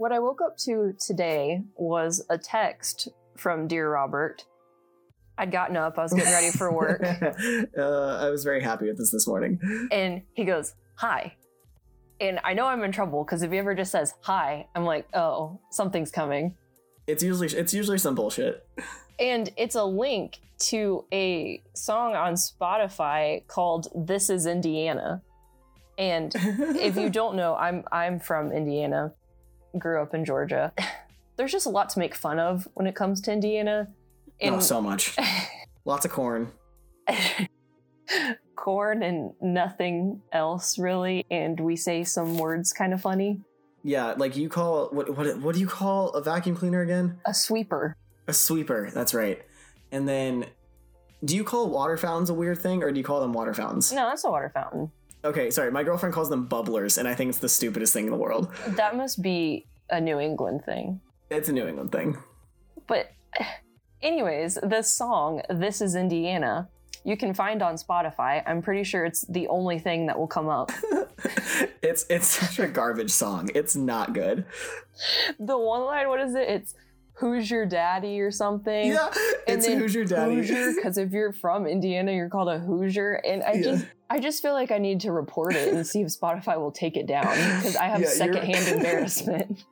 What 0.00 0.12
I 0.12 0.18
woke 0.18 0.40
up 0.40 0.56
to 0.64 0.94
today 0.98 1.60
was 1.76 2.24
a 2.30 2.38
text 2.38 3.08
from 3.36 3.68
Dear 3.68 3.92
Robert. 3.92 4.46
I'd 5.36 5.52
gotten 5.52 5.76
up, 5.76 5.98
I 5.98 6.02
was 6.04 6.14
getting 6.14 6.32
ready 6.32 6.50
for 6.52 6.72
work, 6.72 7.02
uh, 7.78 8.16
I 8.18 8.30
was 8.30 8.42
very 8.42 8.62
happy 8.62 8.86
with 8.86 8.96
this 8.96 9.10
this 9.10 9.26
morning. 9.26 9.60
and 9.92 10.22
he 10.32 10.46
goes, 10.46 10.74
Hi. 10.94 11.36
And 12.18 12.40
I 12.44 12.54
know 12.54 12.64
I'm 12.64 12.82
in 12.82 12.92
trouble 12.92 13.24
because 13.24 13.42
if 13.42 13.52
he 13.52 13.58
ever 13.58 13.74
just 13.74 13.92
says 13.92 14.14
hi, 14.22 14.68
I'm 14.74 14.86
like, 14.86 15.06
oh, 15.12 15.60
something's 15.70 16.10
coming. 16.10 16.54
It's 17.06 17.22
usually 17.22 17.48
it's 17.48 17.74
usually 17.74 17.98
some 17.98 18.14
bullshit. 18.14 18.66
And 19.18 19.50
it's 19.58 19.74
a 19.74 19.84
link 19.84 20.38
to 20.70 21.04
a 21.12 21.62
song 21.74 22.14
on 22.14 22.36
Spotify 22.36 23.46
called 23.48 23.88
This 23.94 24.30
is 24.30 24.46
Indiana. 24.46 25.20
And 25.98 26.32
if 26.34 26.96
you 26.96 27.10
don't 27.20 27.36
know, 27.36 27.54
I'm 27.54 27.84
I'm 27.92 28.18
from 28.18 28.50
Indiana, 28.50 29.12
grew 29.78 30.00
up 30.02 30.14
in 30.14 30.24
Georgia. 30.24 30.72
There's 31.36 31.52
just 31.52 31.66
a 31.66 31.70
lot 31.70 31.88
to 31.90 31.98
make 31.98 32.14
fun 32.14 32.38
of 32.38 32.68
when 32.74 32.86
it 32.86 32.94
comes 32.94 33.20
to 33.22 33.32
Indiana. 33.32 33.88
oh, 34.42 34.60
so 34.60 34.80
much, 34.80 35.16
lots 35.84 36.04
of 36.04 36.10
corn. 36.10 36.52
corn 38.56 39.02
and 39.02 39.32
nothing 39.40 40.20
else 40.32 40.78
really, 40.78 41.24
and 41.30 41.58
we 41.58 41.76
say 41.76 42.04
some 42.04 42.36
words 42.36 42.72
kind 42.72 42.92
of 42.92 43.00
funny. 43.00 43.40
Yeah, 43.82 44.14
like 44.18 44.36
you 44.36 44.48
call 44.48 44.88
what 44.90 45.16
what 45.16 45.38
what 45.38 45.54
do 45.54 45.60
you 45.60 45.66
call 45.66 46.10
a 46.10 46.22
vacuum 46.22 46.56
cleaner 46.56 46.82
again? 46.82 47.18
A 47.26 47.32
sweeper. 47.32 47.96
A 48.28 48.34
sweeper. 48.34 48.90
That's 48.92 49.14
right. 49.14 49.42
And 49.90 50.06
then, 50.06 50.46
do 51.24 51.34
you 51.34 51.42
call 51.42 51.70
water 51.70 51.96
fountains 51.96 52.28
a 52.28 52.34
weird 52.34 52.60
thing, 52.60 52.82
or 52.82 52.92
do 52.92 52.98
you 52.98 53.04
call 53.04 53.20
them 53.20 53.32
water 53.32 53.54
fountains? 53.54 53.90
No, 53.92 54.08
that's 54.08 54.24
a 54.24 54.30
water 54.30 54.50
fountain. 54.52 54.92
Okay, 55.24 55.50
sorry. 55.50 55.70
My 55.70 55.82
girlfriend 55.82 56.14
calls 56.14 56.30
them 56.30 56.48
bubblers, 56.48 56.98
and 56.98 57.06
I 57.06 57.14
think 57.14 57.30
it's 57.30 57.38
the 57.38 57.48
stupidest 57.48 57.92
thing 57.92 58.06
in 58.06 58.10
the 58.10 58.16
world. 58.16 58.52
That 58.68 58.96
must 58.96 59.22
be 59.22 59.66
a 59.90 60.00
New 60.00 60.18
England 60.18 60.64
thing. 60.64 61.00
It's 61.30 61.48
a 61.48 61.52
New 61.52 61.66
England 61.66 61.92
thing. 61.92 62.16
But, 62.86 63.12
anyways, 64.02 64.58
this 64.62 64.92
song, 64.92 65.42
This 65.50 65.80
is 65.80 65.94
Indiana, 65.94 66.68
you 67.04 67.16
can 67.16 67.34
find 67.34 67.62
on 67.62 67.74
Spotify. 67.76 68.42
I'm 68.46 68.62
pretty 68.62 68.84
sure 68.84 69.04
it's 69.04 69.22
the 69.22 69.48
only 69.48 69.78
thing 69.78 70.06
that 70.06 70.18
will 70.18 70.26
come 70.26 70.48
up. 70.48 70.70
it's 71.82 72.04
it's 72.10 72.26
such 72.26 72.58
a 72.58 72.68
garbage 72.68 73.10
song. 73.10 73.50
It's 73.54 73.74
not 73.74 74.12
good. 74.12 74.44
The 75.38 75.56
one 75.56 75.84
line, 75.84 76.08
what 76.08 76.20
is 76.20 76.34
it? 76.34 76.48
It's 76.48 76.74
Who's 77.20 77.50
your 77.50 77.66
daddy 77.66 78.20
or 78.20 78.30
something? 78.30 78.88
Yeah, 78.88 79.08
it's 79.46 79.66
who's 79.66 79.94
your 79.94 80.04
daddy? 80.06 80.36
Hoosier, 80.36 80.72
because 80.74 80.96
if 80.98 81.12
you're 81.12 81.32
from 81.32 81.66
Indiana, 81.66 82.12
you're 82.12 82.30
called 82.30 82.48
a 82.48 82.58
Hoosier. 82.58 83.20
And 83.24 83.42
I 83.42 83.52
Yeah. 83.52 83.62
just 83.62 83.86
I 84.08 84.18
just 84.18 84.42
feel 84.42 84.54
like 84.54 84.70
I 84.72 84.78
need 84.78 85.00
to 85.02 85.12
report 85.12 85.54
it 85.54 85.72
and 85.72 85.86
see 85.86 86.00
if 86.00 86.08
Spotify 86.08 86.58
will 86.58 86.72
take 86.72 86.96
it 86.96 87.06
down 87.06 87.36
because 87.36 87.76
I 87.76 87.84
have 87.84 88.00
Yeah, 88.00 88.08
secondhand 88.08 88.68
embarrassment. 88.76 89.64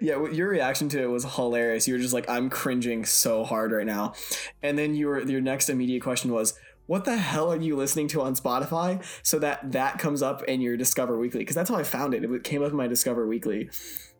yeah, 0.00 0.26
your 0.32 0.48
reaction 0.48 0.88
to 0.90 1.02
it 1.02 1.10
was 1.10 1.24
hilarious. 1.36 1.86
You 1.86 1.94
were 1.94 2.00
just 2.00 2.14
like, 2.14 2.28
"I'm 2.28 2.50
cringing 2.50 3.04
so 3.04 3.44
hard 3.44 3.70
right 3.70 3.86
now," 3.86 4.14
and 4.62 4.76
then 4.78 4.94
you 4.94 5.06
were 5.06 5.20
your 5.20 5.40
next 5.40 5.68
immediate 5.70 6.02
question 6.02 6.32
was, 6.32 6.54
"What 6.86 7.04
the 7.04 7.16
hell 7.16 7.52
are 7.52 7.56
you 7.60 7.76
listening 7.76 8.08
to 8.08 8.22
on 8.22 8.34
Spotify?" 8.34 9.04
So 9.22 9.38
that 9.38 9.70
that 9.72 9.98
comes 9.98 10.22
up 10.22 10.42
in 10.44 10.60
your 10.60 10.76
Discover 10.76 11.18
Weekly 11.18 11.40
because 11.40 11.54
that's 11.54 11.70
how 11.70 11.76
I 11.76 11.84
found 11.84 12.14
it. 12.14 12.24
It 12.24 12.44
came 12.44 12.62
up 12.62 12.70
in 12.70 12.76
my 12.76 12.88
Discover 12.88 13.28
Weekly, 13.28 13.70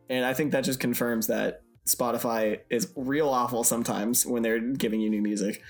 and 0.09 0.25
I 0.25 0.35
think 0.35 0.53
that 0.53 0.63
just 0.65 0.79
confirms 0.79 1.27
that 1.27 1.63
Spotify 1.87 2.61
is 2.71 2.93
real 2.97 3.29
awful 3.29 3.65
sometimes 3.65 4.25
when 4.25 4.43
they're 4.43 4.61
giving 4.61 5.01
you 5.01 5.11
new 5.11 5.23
music. 5.23 5.63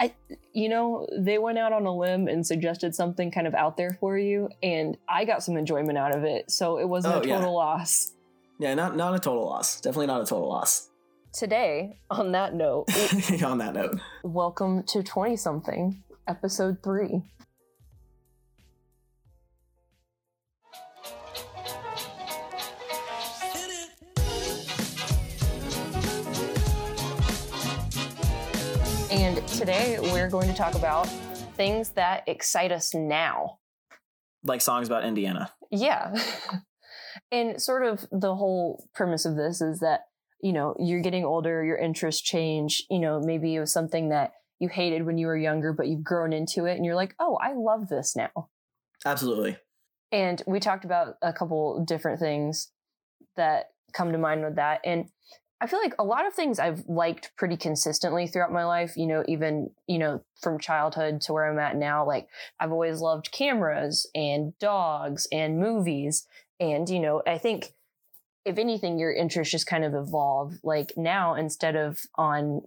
I, 0.00 0.14
you 0.52 0.68
know, 0.68 1.06
they 1.16 1.38
went 1.38 1.58
out 1.58 1.72
on 1.72 1.86
a 1.86 1.94
limb 1.96 2.26
and 2.28 2.46
suggested 2.46 2.94
something 2.94 3.30
kind 3.30 3.46
of 3.46 3.54
out 3.54 3.76
there 3.76 3.96
for 4.00 4.18
you, 4.18 4.48
and 4.62 4.96
I 5.08 5.24
got 5.24 5.42
some 5.42 5.56
enjoyment 5.56 5.96
out 5.96 6.14
of 6.14 6.24
it. 6.24 6.50
So 6.50 6.78
it 6.78 6.88
wasn't 6.88 7.14
Oh, 7.14 7.20
a 7.20 7.26
yeah. 7.26 7.36
total 7.38 7.54
loss. 7.54 8.12
Yeah, 8.58 8.74
not 8.74 8.96
not 8.96 9.14
a 9.14 9.18
total 9.18 9.44
loss. 9.44 9.80
Definitely 9.80 10.08
not 10.08 10.20
a 10.22 10.26
total 10.26 10.48
loss. 10.48 10.88
Today, 11.32 11.98
on 12.10 12.32
that 12.32 12.54
note, 12.54 12.86
on 13.44 13.58
that 13.58 13.74
note. 13.74 13.98
welcome 14.22 14.82
to 14.88 15.02
20 15.02 15.36
something, 15.36 16.02
episode 16.28 16.82
three. 16.82 17.22
Today 29.62 29.96
we're 30.12 30.28
going 30.28 30.48
to 30.48 30.54
talk 30.54 30.74
about 30.74 31.06
things 31.56 31.90
that 31.90 32.24
excite 32.26 32.72
us 32.72 32.94
now. 32.94 33.58
Like 34.42 34.60
songs 34.60 34.88
about 34.88 35.04
Indiana. 35.04 35.52
Yeah. 35.70 36.12
and 37.30 37.62
sort 37.62 37.86
of 37.86 38.04
the 38.10 38.34
whole 38.34 38.88
premise 38.92 39.24
of 39.24 39.36
this 39.36 39.60
is 39.60 39.78
that, 39.78 40.00
you 40.40 40.52
know, 40.52 40.74
you're 40.80 41.00
getting 41.00 41.24
older, 41.24 41.62
your 41.64 41.76
interests 41.76 42.20
change. 42.20 42.82
You 42.90 42.98
know, 42.98 43.20
maybe 43.20 43.54
it 43.54 43.60
was 43.60 43.72
something 43.72 44.08
that 44.08 44.32
you 44.58 44.68
hated 44.68 45.06
when 45.06 45.16
you 45.16 45.28
were 45.28 45.36
younger, 45.36 45.72
but 45.72 45.86
you've 45.86 46.02
grown 46.02 46.32
into 46.32 46.64
it 46.64 46.74
and 46.74 46.84
you're 46.84 46.96
like, 46.96 47.14
oh, 47.20 47.38
I 47.40 47.52
love 47.54 47.88
this 47.88 48.16
now. 48.16 48.48
Absolutely. 49.06 49.58
And 50.10 50.42
we 50.44 50.58
talked 50.58 50.84
about 50.84 51.14
a 51.22 51.32
couple 51.32 51.84
different 51.86 52.18
things 52.18 52.72
that 53.36 53.66
come 53.92 54.10
to 54.10 54.18
mind 54.18 54.42
with 54.42 54.56
that. 54.56 54.80
And 54.84 55.08
I 55.62 55.68
feel 55.68 55.78
like 55.78 55.94
a 56.00 56.04
lot 56.04 56.26
of 56.26 56.34
things 56.34 56.58
I've 56.58 56.82
liked 56.88 57.30
pretty 57.36 57.56
consistently 57.56 58.26
throughout 58.26 58.52
my 58.52 58.64
life, 58.64 58.96
you 58.96 59.06
know, 59.06 59.22
even, 59.28 59.70
you 59.86 59.96
know, 59.96 60.20
from 60.40 60.58
childhood 60.58 61.20
to 61.22 61.32
where 61.32 61.48
I'm 61.48 61.58
at 61.60 61.76
now. 61.76 62.04
Like 62.04 62.26
I've 62.58 62.72
always 62.72 63.00
loved 63.00 63.30
cameras 63.30 64.10
and 64.12 64.58
dogs 64.58 65.28
and 65.30 65.60
movies. 65.60 66.26
And, 66.58 66.90
you 66.90 66.98
know, 66.98 67.22
I 67.28 67.38
think 67.38 67.74
if 68.44 68.58
anything, 68.58 68.98
your 68.98 69.12
interests 69.12 69.52
just 69.52 69.68
kind 69.68 69.84
of 69.84 69.94
evolve. 69.94 70.54
Like 70.64 70.94
now, 70.96 71.34
instead 71.36 71.76
of 71.76 72.00
on 72.16 72.62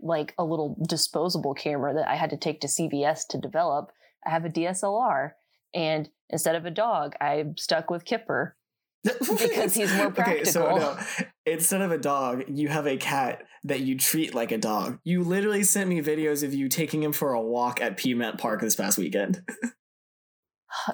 like 0.00 0.34
a 0.36 0.44
little 0.44 0.76
disposable 0.86 1.54
camera 1.54 1.94
that 1.94 2.08
I 2.10 2.16
had 2.16 2.28
to 2.28 2.36
take 2.36 2.60
to 2.60 2.66
CVS 2.66 3.26
to 3.28 3.38
develop, 3.38 3.90
I 4.26 4.30
have 4.30 4.44
a 4.44 4.50
DSLR. 4.50 5.30
And 5.72 6.10
instead 6.28 6.56
of 6.56 6.66
a 6.66 6.70
dog, 6.70 7.14
I'm 7.22 7.56
stuck 7.56 7.88
with 7.88 8.04
Kipper. 8.04 8.54
Because 9.18 9.74
he's 9.74 9.94
more 9.94 10.08
Okay, 10.08 10.44
so 10.44 10.66
practical. 10.66 10.78
no, 10.78 10.98
instead 11.46 11.80
of 11.80 11.90
a 11.90 11.98
dog, 11.98 12.44
you 12.48 12.68
have 12.68 12.86
a 12.86 12.96
cat 12.96 13.42
that 13.64 13.80
you 13.80 13.96
treat 13.96 14.34
like 14.34 14.52
a 14.52 14.58
dog. 14.58 14.98
You 15.04 15.22
literally 15.22 15.62
sent 15.62 15.88
me 15.88 16.00
videos 16.00 16.42
of 16.42 16.54
you 16.54 16.68
taking 16.68 17.02
him 17.02 17.12
for 17.12 17.32
a 17.32 17.42
walk 17.42 17.80
at 17.80 17.96
Piedmont 17.96 18.38
Park 18.38 18.60
this 18.60 18.76
past 18.76 18.98
weekend. 18.98 19.42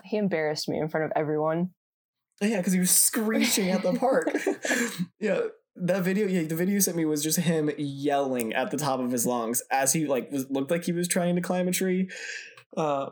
He 0.05 0.17
embarrassed 0.17 0.69
me 0.69 0.79
in 0.79 0.89
front 0.89 1.05
of 1.05 1.13
everyone. 1.15 1.71
yeah, 2.41 2.57
because 2.57 2.73
he 2.73 2.79
was 2.79 2.91
screeching 2.91 3.71
at 3.71 3.83
the 3.83 3.93
park. 3.93 4.31
yeah, 5.21 5.41
that 5.77 6.03
video. 6.03 6.27
Yeah, 6.27 6.45
the 6.45 6.57
video 6.57 6.75
you 6.75 6.81
sent 6.81 6.97
me 6.97 7.05
was 7.05 7.23
just 7.23 7.39
him 7.39 7.71
yelling 7.77 8.55
at 8.55 8.71
the 8.71 8.79
top 8.79 9.01
of 9.01 9.11
his 9.11 9.27
lungs 9.27 9.63
as 9.71 9.93
he 9.93 10.07
like 10.07 10.33
was 10.33 10.51
looked 10.51 10.71
like 10.71 10.85
he 10.85 10.93
was 10.93 11.09
trying 11.09 11.37
to 11.37 11.43
climb 11.43 11.69
a 11.69 11.73
tree. 11.73 12.09
Uh, 12.77 13.11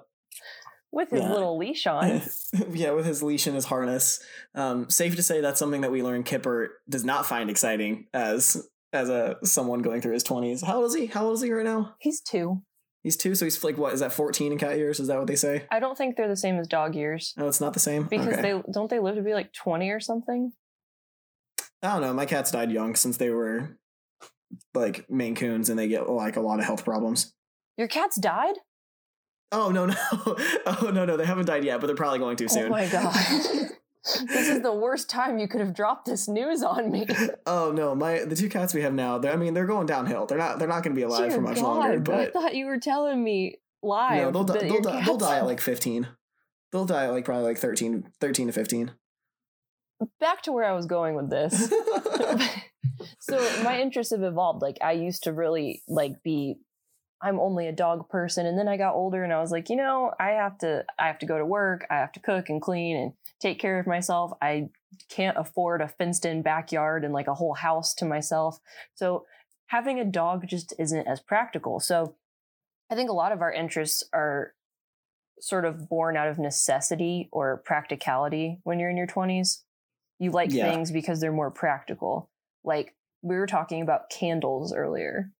With 0.95 1.11
his 1.11 1.23
Yeah. 1.23 1.33
little 1.33 1.59
leash 1.59 1.87
on. 1.89 2.23
yeah, 2.71 2.93
with 2.93 3.05
his 3.05 3.21
leash 3.23 3.47
and 3.49 3.57
his 3.57 3.65
harness. 3.65 4.21
Um, 4.55 4.89
safe 4.89 5.17
to 5.17 5.23
say 5.25 5.41
that's 5.41 5.59
something 5.59 5.81
that 5.81 5.91
we 5.91 6.03
learned 6.05 6.25
Kipper 6.25 6.81
does 6.89 7.05
not 7.05 7.27
find 7.27 7.51
exciting 7.51 8.07
as 8.15 8.69
as 8.93 9.09
a 9.09 9.37
someone 9.43 9.83
going 9.83 10.01
through 10.01 10.13
his 10.13 10.23
twenties. 10.23 10.63
How 10.63 10.77
old 10.77 10.87
is 10.87 10.95
he? 10.95 11.07
How 11.07 11.25
old 11.27 11.35
is 11.35 11.43
he 11.43 11.53
right 11.53 11.65
now? 11.65 11.97
He's 11.99 12.21
two. 12.21 12.63
He's 13.03 13.17
two, 13.17 13.35
so 13.35 13.45
he's 13.45 13.63
like 13.65 13.77
what 13.77 13.93
is 13.93 13.99
that 14.01 14.13
fourteen 14.13 14.53
in 14.53 14.59
cat 14.59 14.79
years? 14.79 15.01
Is 15.01 15.09
that 15.09 15.19
what 15.19 15.27
they 15.27 15.35
say? 15.35 15.67
I 15.71 15.81
don't 15.81 15.99
think 15.99 16.17
they're 16.17 16.29
the 16.29 16.37
same 16.37 16.59
as 16.61 16.69
dog 16.69 16.95
years. 16.95 17.35
No, 17.37 17.49
it's 17.49 17.61
not 17.61 17.75
the 17.75 17.81
same. 17.81 18.05
Because 18.05 18.29
Okay. 18.29 18.41
they 18.43 18.63
don't 18.73 18.89
they 18.89 19.01
live 19.01 19.17
to 19.17 19.23
be 19.23 19.35
like 19.35 19.53
20 19.53 19.91
or 19.91 19.99
something? 20.01 20.53
I 21.83 21.93
don't 21.93 22.03
know. 22.03 22.15
My 22.15 22.25
cats 22.25 22.51
died 22.53 22.71
young 22.73 22.95
since 22.95 23.17
they 23.19 23.31
were 23.31 23.79
like 24.73 25.11
Maine 25.11 25.35
Coons, 25.35 25.69
and 25.69 25.79
they 25.79 25.89
get 25.89 26.09
like 26.09 26.37
a 26.37 26.41
lot 26.41 26.61
of 26.61 26.65
health 26.65 26.85
problems. 26.85 27.35
Your 27.77 27.89
cats 27.89 28.17
died? 28.17 28.55
Oh 29.55 29.71
no 29.71 29.87
no 29.87 29.95
oh 30.67 30.91
no 30.93 31.05
no 31.05 31.17
they 31.17 31.25
haven't 31.25 31.47
died 31.47 31.65
yet, 31.65 31.81
but 31.81 31.87
they're 31.87 31.97
probably 31.97 32.19
going 32.19 32.37
to 32.37 32.45
oh 32.45 32.49
soon. 32.49 32.67
Oh 32.67 32.71
my 32.71 32.87
god. 32.89 33.15
this 34.27 34.49
is 34.49 34.63
the 34.63 34.75
worst 34.75 35.09
time 35.09 35.39
you 35.39 35.47
could 35.47 35.61
have 35.61 35.75
dropped 35.75 36.07
this 36.07 36.27
news 36.29 36.63
on 36.63 36.91
me. 36.91 37.07
oh 37.47 37.73
no, 37.73 37.95
my 37.95 38.25
the 38.25 38.35
two 38.35 38.49
cats 38.49 38.75
we 38.75 38.83
have 38.83 38.93
now. 38.93 39.19
They're, 39.19 39.33
I 39.33 39.37
mean, 39.37 39.55
they're 39.55 39.67
going 39.67 39.87
downhill. 39.87 40.27
They're 40.27 40.39
not. 40.39 40.59
They're 40.59 40.69
not 40.69 40.83
going 40.83 40.95
to 40.95 40.99
be 40.99 41.05
alive 41.05 41.29
Dear 41.29 41.37
for 41.37 41.41
much 41.41 41.57
God, 41.57 41.63
longer. 41.63 42.15
I 42.15 42.31
thought 42.31 42.55
you 42.55 42.67
were 42.67 42.81
telling 42.81 43.23
me 43.23 43.59
live. 43.83 44.33
no, 44.33 44.45
they'll, 44.45 44.59
di- 44.59 44.69
they'll, 44.69 44.81
di- 44.81 45.05
they'll 45.05 45.17
die 45.17 45.39
at 45.39 45.47
like 45.47 45.61
fifteen. 45.61 46.09
They'll 46.73 46.85
die 46.85 47.05
at 47.05 47.13
like 47.13 47.25
probably 47.25 47.45
like 47.45 47.59
13, 47.59 48.11
13 48.21 48.49
to 48.49 48.53
fifteen. 48.53 48.91
Back 50.19 50.43
to 50.43 50.53
where 50.53 50.65
I 50.65 50.73
was 50.73 50.87
going 50.87 51.15
with 51.15 51.31
this. 51.31 51.73
so 53.21 53.63
my 53.63 53.81
interests 53.81 54.13
have 54.13 54.25
evolved. 54.25 54.61
Like 54.61 54.79
I 54.83 54.93
used 54.93 55.23
to 55.23 55.33
really 55.33 55.83
like 55.87 56.23
be 56.25 56.57
I'm 57.25 57.41
only 57.41 57.67
a 57.69 57.73
dog 57.73 58.09
person 58.11 58.45
and 58.45 58.59
then 58.59 58.69
I 58.69 58.77
got 58.77 58.95
older 58.95 59.25
and 59.25 59.33
I 59.33 59.41
was 59.41 59.51
like, 59.51 59.71
you 59.71 59.77
know, 59.77 60.13
I 60.21 60.31
have 60.33 60.59
to 60.59 60.85
I 60.99 61.07
have 61.07 61.19
to 61.21 61.27
go 61.27 61.39
to 61.39 61.47
work, 61.47 61.87
I 61.91 61.95
have 61.95 62.13
to 62.13 62.21
cook 62.21 62.51
and 62.51 62.61
clean 62.61 62.97
and 62.97 63.13
take 63.41 63.59
care 63.59 63.79
of 63.81 63.87
myself. 63.87 64.33
I 64.43 64.69
can't 65.09 65.39
afford 65.39 65.81
a 65.81 65.89
fenced 65.89 66.27
in 66.27 66.43
backyard 66.43 67.03
and 67.03 67.15
like 67.15 67.27
a 67.27 67.35
whole 67.35 67.55
house 67.55 67.95
to 67.95 68.05
myself. 68.05 68.61
So 68.95 69.25
having 69.69 69.99
a 69.99 70.05
dog 70.05 70.47
just 70.47 70.75
isn't 70.79 71.07
as 71.09 71.21
practical. 71.21 71.81
So 71.81 72.15
I 72.91 72.95
think 72.95 73.09
a 73.09 73.15
lot 73.15 73.33
of 73.33 73.41
our 73.41 73.53
interests 73.53 74.05
are 74.13 74.53
sort 75.41 75.65
of 75.65 75.89
born 75.89 76.17
out 76.17 76.29
of 76.29 76.39
necessity 76.39 77.29
or 77.33 77.63
practicality 77.65 78.61
when 78.65 78.79
you're 78.79 78.91
in 78.91 78.97
your 78.97 79.07
20s. 79.07 79.63
You 80.19 80.31
like 80.31 80.53
Yeah. 80.53 80.71
things 80.71 80.91
because 80.91 81.21
they're 81.21 81.33
more 81.33 81.51
practical. 81.51 82.31
Like 82.63 82.95
we 83.23 83.37
were 83.37 83.47
talking 83.47 83.81
about 83.83 84.11
candles 84.11 84.75
earlier. 84.75 85.33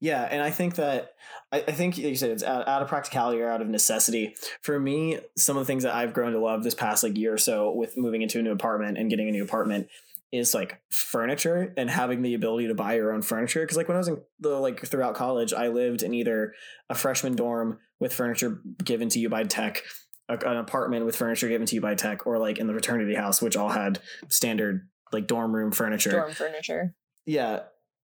Yeah, 0.00 0.22
and 0.22 0.42
I 0.42 0.50
think 0.50 0.74
that 0.76 1.14
I, 1.52 1.58
I 1.58 1.72
think 1.72 1.96
like 1.96 2.04
you 2.06 2.16
said 2.16 2.30
it's 2.30 2.42
out, 2.42 2.68
out 2.68 2.82
of 2.82 2.88
practicality 2.88 3.40
or 3.40 3.50
out 3.50 3.62
of 3.62 3.68
necessity. 3.68 4.34
For 4.60 4.78
me, 4.78 5.18
some 5.36 5.56
of 5.56 5.62
the 5.62 5.66
things 5.66 5.84
that 5.84 5.94
I've 5.94 6.12
grown 6.12 6.32
to 6.32 6.38
love 6.38 6.62
this 6.62 6.74
past 6.74 7.02
like 7.02 7.16
year 7.16 7.32
or 7.32 7.38
so 7.38 7.72
with 7.72 7.96
moving 7.96 8.22
into 8.22 8.38
a 8.38 8.42
new 8.42 8.52
apartment 8.52 8.98
and 8.98 9.08
getting 9.08 9.28
a 9.28 9.32
new 9.32 9.42
apartment 9.42 9.88
is 10.32 10.54
like 10.54 10.80
furniture 10.90 11.72
and 11.76 11.88
having 11.88 12.20
the 12.22 12.34
ability 12.34 12.66
to 12.68 12.74
buy 12.74 12.94
your 12.94 13.12
own 13.12 13.22
furniture. 13.22 13.60
Because 13.60 13.76
like 13.76 13.88
when 13.88 13.96
I 13.96 13.98
was 13.98 14.08
in 14.08 14.20
the 14.40 14.50
like 14.50 14.84
throughout 14.84 15.14
college, 15.14 15.54
I 15.54 15.68
lived 15.68 16.02
in 16.02 16.12
either 16.12 16.52
a 16.90 16.94
freshman 16.94 17.34
dorm 17.34 17.78
with 17.98 18.12
furniture 18.12 18.60
given 18.84 19.08
to 19.10 19.18
you 19.18 19.30
by 19.30 19.44
tech, 19.44 19.82
an 20.28 20.56
apartment 20.56 21.06
with 21.06 21.16
furniture 21.16 21.48
given 21.48 21.66
to 21.68 21.74
you 21.74 21.80
by 21.80 21.94
tech, 21.94 22.26
or 22.26 22.38
like 22.38 22.58
in 22.58 22.66
the 22.66 22.72
fraternity 22.72 23.14
house, 23.14 23.40
which 23.40 23.56
all 23.56 23.70
had 23.70 24.00
standard 24.28 24.88
like 25.12 25.26
dorm 25.26 25.54
room 25.54 25.70
furniture 25.70 26.10
Dorm 26.10 26.32
furniture. 26.32 26.94
yeah 27.24 27.60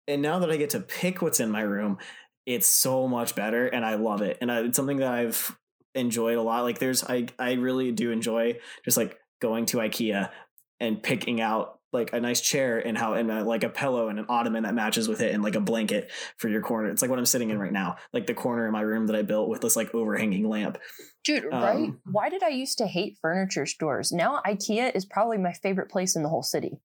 and 0.08 0.22
now 0.22 0.38
that 0.38 0.50
i 0.50 0.56
get 0.56 0.70
to 0.70 0.80
pick 0.80 1.22
what's 1.22 1.40
in 1.40 1.50
my 1.50 1.62
room 1.62 1.98
it's 2.46 2.66
so 2.66 3.06
much 3.06 3.34
better 3.34 3.66
and 3.66 3.84
i 3.84 3.94
love 3.94 4.22
it 4.22 4.38
and 4.40 4.50
I, 4.50 4.60
it's 4.60 4.76
something 4.76 4.98
that 4.98 5.12
i've 5.12 5.56
enjoyed 5.94 6.36
a 6.36 6.42
lot 6.42 6.62
like 6.62 6.78
there's 6.78 7.04
i 7.04 7.26
i 7.38 7.52
really 7.52 7.92
do 7.92 8.10
enjoy 8.10 8.58
just 8.84 8.96
like 8.96 9.18
going 9.40 9.66
to 9.66 9.78
ikea 9.78 10.30
and 10.78 11.02
picking 11.02 11.40
out 11.40 11.78
like 11.92 12.12
a 12.12 12.20
nice 12.20 12.40
chair 12.40 12.78
and 12.78 12.96
how 12.96 13.14
and 13.14 13.30
uh 13.30 13.44
like 13.44 13.64
a 13.64 13.68
pillow 13.68 14.08
and 14.08 14.20
an 14.20 14.26
ottoman 14.28 14.62
that 14.62 14.74
matches 14.74 15.08
with 15.08 15.20
it 15.20 15.34
and 15.34 15.42
like 15.42 15.56
a 15.56 15.60
blanket 15.60 16.10
for 16.36 16.48
your 16.48 16.60
corner 16.60 16.88
it's 16.88 17.02
like 17.02 17.10
what 17.10 17.18
i'm 17.18 17.26
sitting 17.26 17.50
in 17.50 17.58
right 17.58 17.72
now 17.72 17.96
like 18.12 18.26
the 18.26 18.34
corner 18.34 18.66
in 18.66 18.72
my 18.72 18.80
room 18.80 19.08
that 19.08 19.16
i 19.16 19.22
built 19.22 19.48
with 19.48 19.60
this 19.60 19.74
like 19.74 19.92
overhanging 19.94 20.48
lamp 20.48 20.78
Dude, 21.22 21.44
right? 21.44 21.76
Um, 21.76 22.00
Why 22.10 22.28
did 22.28 22.42
I 22.42 22.48
used 22.48 22.78
to 22.78 22.86
hate 22.86 23.18
furniture 23.20 23.66
stores? 23.66 24.10
Now 24.10 24.40
IKEA 24.46 24.94
is 24.94 25.04
probably 25.04 25.38
my 25.38 25.52
favorite 25.52 25.90
place 25.90 26.16
in 26.16 26.22
the 26.22 26.28
whole 26.28 26.42
city. 26.42 26.80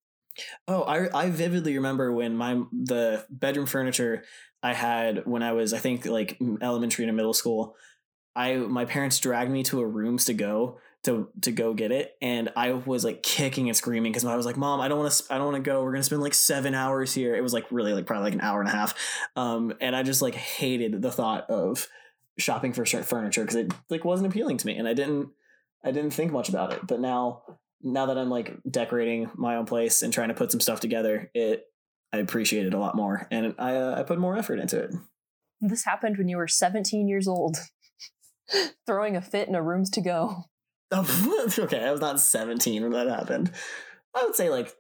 Oh, 0.68 0.84
I 0.84 1.26
I 1.26 1.30
vividly 1.30 1.76
remember 1.76 2.12
when 2.12 2.36
my 2.36 2.62
the 2.72 3.26
bedroom 3.30 3.66
furniture 3.66 4.24
I 4.62 4.74
had 4.74 5.26
when 5.26 5.44
I 5.44 5.54
was 5.54 5.74
I 5.74 5.80
think 5.80 6.06
like 6.06 6.40
elementary 6.62 7.06
to 7.06 7.12
middle 7.12 7.34
school. 7.34 7.76
I 8.36 8.56
my 8.56 8.86
parents 8.86 9.20
dragged 9.20 9.52
me 9.52 9.64
to 9.64 9.80
a 9.80 9.88
rooms 9.88 10.26
to 10.26 10.34
go 10.34 10.80
to 11.06 11.30
to 11.42 11.52
go 11.52 11.74
get 11.74 11.92
it, 11.92 12.18
and 12.22 12.52
I 12.56 12.74
was 12.74 13.06
like 13.06 13.24
kicking 13.24 13.70
and 13.70 13.78
screaming 13.78 14.12
because 14.12 14.26
I 14.26 14.36
was 14.36 14.46
like, 14.46 14.58
"Mom, 14.58 14.82
I 14.82 14.88
don't 14.88 15.00
want 15.00 15.12
to 15.12 15.34
I 15.34 15.38
don't 15.38 15.52
want 15.52 15.64
to 15.64 15.70
go. 15.70 15.84
We're 15.84 15.92
gonna 15.92 16.04
spend 16.04 16.22
like 16.22 16.34
seven 16.34 16.74
hours 16.74 17.14
here." 17.14 17.36
It 17.36 17.42
was 17.42 17.54
like 17.54 17.66
really 17.72 17.94
like 17.94 18.06
probably 18.06 18.26
like 18.26 18.34
an 18.34 18.42
hour 18.42 18.60
and 18.60 18.68
a 18.68 18.72
half, 18.72 18.94
um, 19.36 19.74
and 19.80 19.96
I 19.96 20.04
just 20.04 20.22
like 20.22 20.36
hated 20.36 21.02
the 21.02 21.12
thought 21.12 21.50
of 21.50 21.88
shopping 22.38 22.74
for 22.74 22.86
furniture 22.86 23.42
because 23.42 23.56
it 23.56 23.74
like 23.90 24.04
wasn't 24.04 24.30
appealing 24.30 24.58
to 24.58 24.68
me, 24.68 24.78
and 24.78 24.88
I 24.88 24.94
didn't 24.94 25.30
I 25.84 25.92
didn't 25.92 26.12
think 26.12 26.32
much 26.32 26.50
about 26.50 26.74
it. 26.74 26.86
But 26.86 27.00
now 27.00 27.44
now 27.82 28.08
that 28.08 28.18
I'm 28.18 28.30
like 28.30 28.58
decorating 28.70 29.30
my 29.36 29.56
own 29.58 29.66
place 29.66 30.02
and 30.02 30.14
trying 30.14 30.30
to 30.30 30.34
put 30.34 30.52
some 30.52 30.60
stuff 30.60 30.80
together, 30.80 31.30
it 31.34 31.66
I 32.14 32.18
appreciate 32.18 32.66
it 32.66 32.74
a 32.74 32.80
lot 32.80 32.96
more, 32.96 33.28
and 33.32 33.56
I 33.60 33.76
uh, 33.76 34.00
I 34.00 34.04
put 34.04 34.20
more 34.20 34.38
effort 34.38 34.60
into 34.60 34.80
it. 34.80 34.92
This 35.62 35.86
happened 35.86 36.18
when 36.18 36.28
you 36.28 36.38
were 36.38 36.48
17 36.48 37.08
years 37.08 37.28
old, 37.28 37.58
throwing 38.86 39.16
a 39.16 39.22
fit 39.22 39.48
in 39.48 39.56
a 39.56 39.62
rooms 39.62 39.90
to 39.92 40.02
go. 40.02 40.46
Oh, 40.92 41.50
okay, 41.60 41.84
I 41.84 41.92
was 41.92 42.02
not 42.02 42.20
17 42.20 42.84
when 42.84 42.92
that 42.92 43.08
happened. 43.08 43.52
I 44.16 44.24
would 44.24 44.36
say 44.36 44.50
like 44.50 44.74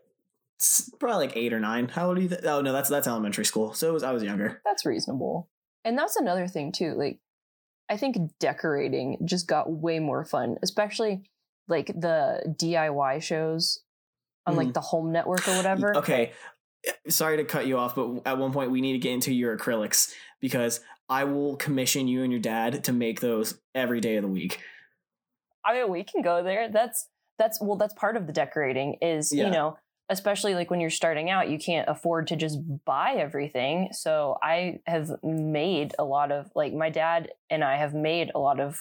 probably 0.99 1.27
like 1.27 1.37
eight 1.37 1.53
or 1.53 1.59
nine. 1.59 1.89
How 1.89 2.07
old 2.07 2.17
are 2.17 2.21
you 2.21 2.29
think? 2.29 2.45
Oh 2.45 2.61
no, 2.61 2.71
that's 2.71 2.89
that's 2.89 3.07
elementary 3.07 3.45
school. 3.45 3.73
So 3.73 3.89
it 3.89 3.93
was 3.93 4.03
I 4.03 4.11
was 4.11 4.23
younger. 4.23 4.61
That's 4.65 4.85
reasonable. 4.85 5.49
And 5.83 5.97
that's 5.97 6.15
another 6.15 6.47
thing 6.47 6.71
too. 6.71 6.93
Like 6.95 7.19
I 7.89 7.97
think 7.97 8.17
decorating 8.39 9.17
just 9.25 9.47
got 9.47 9.71
way 9.71 9.99
more 9.99 10.25
fun, 10.25 10.55
especially 10.63 11.23
like 11.67 11.87
the 11.87 12.55
DIY 12.59 13.21
shows 13.21 13.83
on 14.45 14.55
like 14.55 14.69
Mhm. 14.69 14.73
the 14.73 14.81
home 14.81 15.11
network 15.11 15.47
or 15.47 15.55
whatever. 15.55 15.95
Okay, 15.97 16.31
sorry 17.07 17.37
to 17.37 17.43
cut 17.45 17.65
you 17.65 17.77
off, 17.77 17.95
but 17.95 18.21
at 18.25 18.37
one 18.37 18.51
point 18.53 18.71
we 18.71 18.81
need 18.81 18.93
to 18.93 18.99
get 18.99 19.13
into 19.13 19.33
your 19.33 19.57
acrylics 19.57 20.13
because 20.39 20.81
I 21.09 21.23
will 21.23 21.55
commission 21.55 22.07
you 22.07 22.23
and 22.23 22.31
your 22.31 22.41
dad 22.41 22.83
to 22.83 22.93
make 22.93 23.21
those 23.21 23.59
every 23.73 23.99
day 24.01 24.15
of 24.17 24.21
the 24.23 24.27
week. 24.27 24.59
I 25.63 25.73
mean, 25.73 25.89
we 25.89 26.03
can 26.03 26.21
go 26.21 26.43
there. 26.43 26.69
That's 26.69 27.09
that's 27.37 27.59
well, 27.59 27.75
that's 27.75 27.93
part 27.95 28.15
of 28.15 28.27
the 28.27 28.33
decorating 28.33 28.97
is 29.01 29.33
Yeah. 29.33 29.45
you 29.45 29.51
know, 29.51 29.77
especially 30.09 30.53
like 30.55 30.69
when 30.69 30.79
you're 30.79 30.89
starting 30.91 31.29
out, 31.29 31.49
you 31.49 31.57
can't 31.57 31.89
afford 31.89 32.27
to 32.27 32.35
just 32.35 32.59
buy 32.85 33.15
everything. 33.17 33.89
So 33.91 34.37
I 34.41 34.79
have 34.85 35.09
made 35.23 35.95
a 35.97 36.05
lot 36.05 36.31
of 36.31 36.51
like 36.55 36.73
my 36.73 36.89
dad 36.91 37.31
and 37.49 37.63
I 37.63 37.75
have 37.77 37.93
made 37.95 38.31
a 38.35 38.39
lot 38.39 38.59
of 38.59 38.79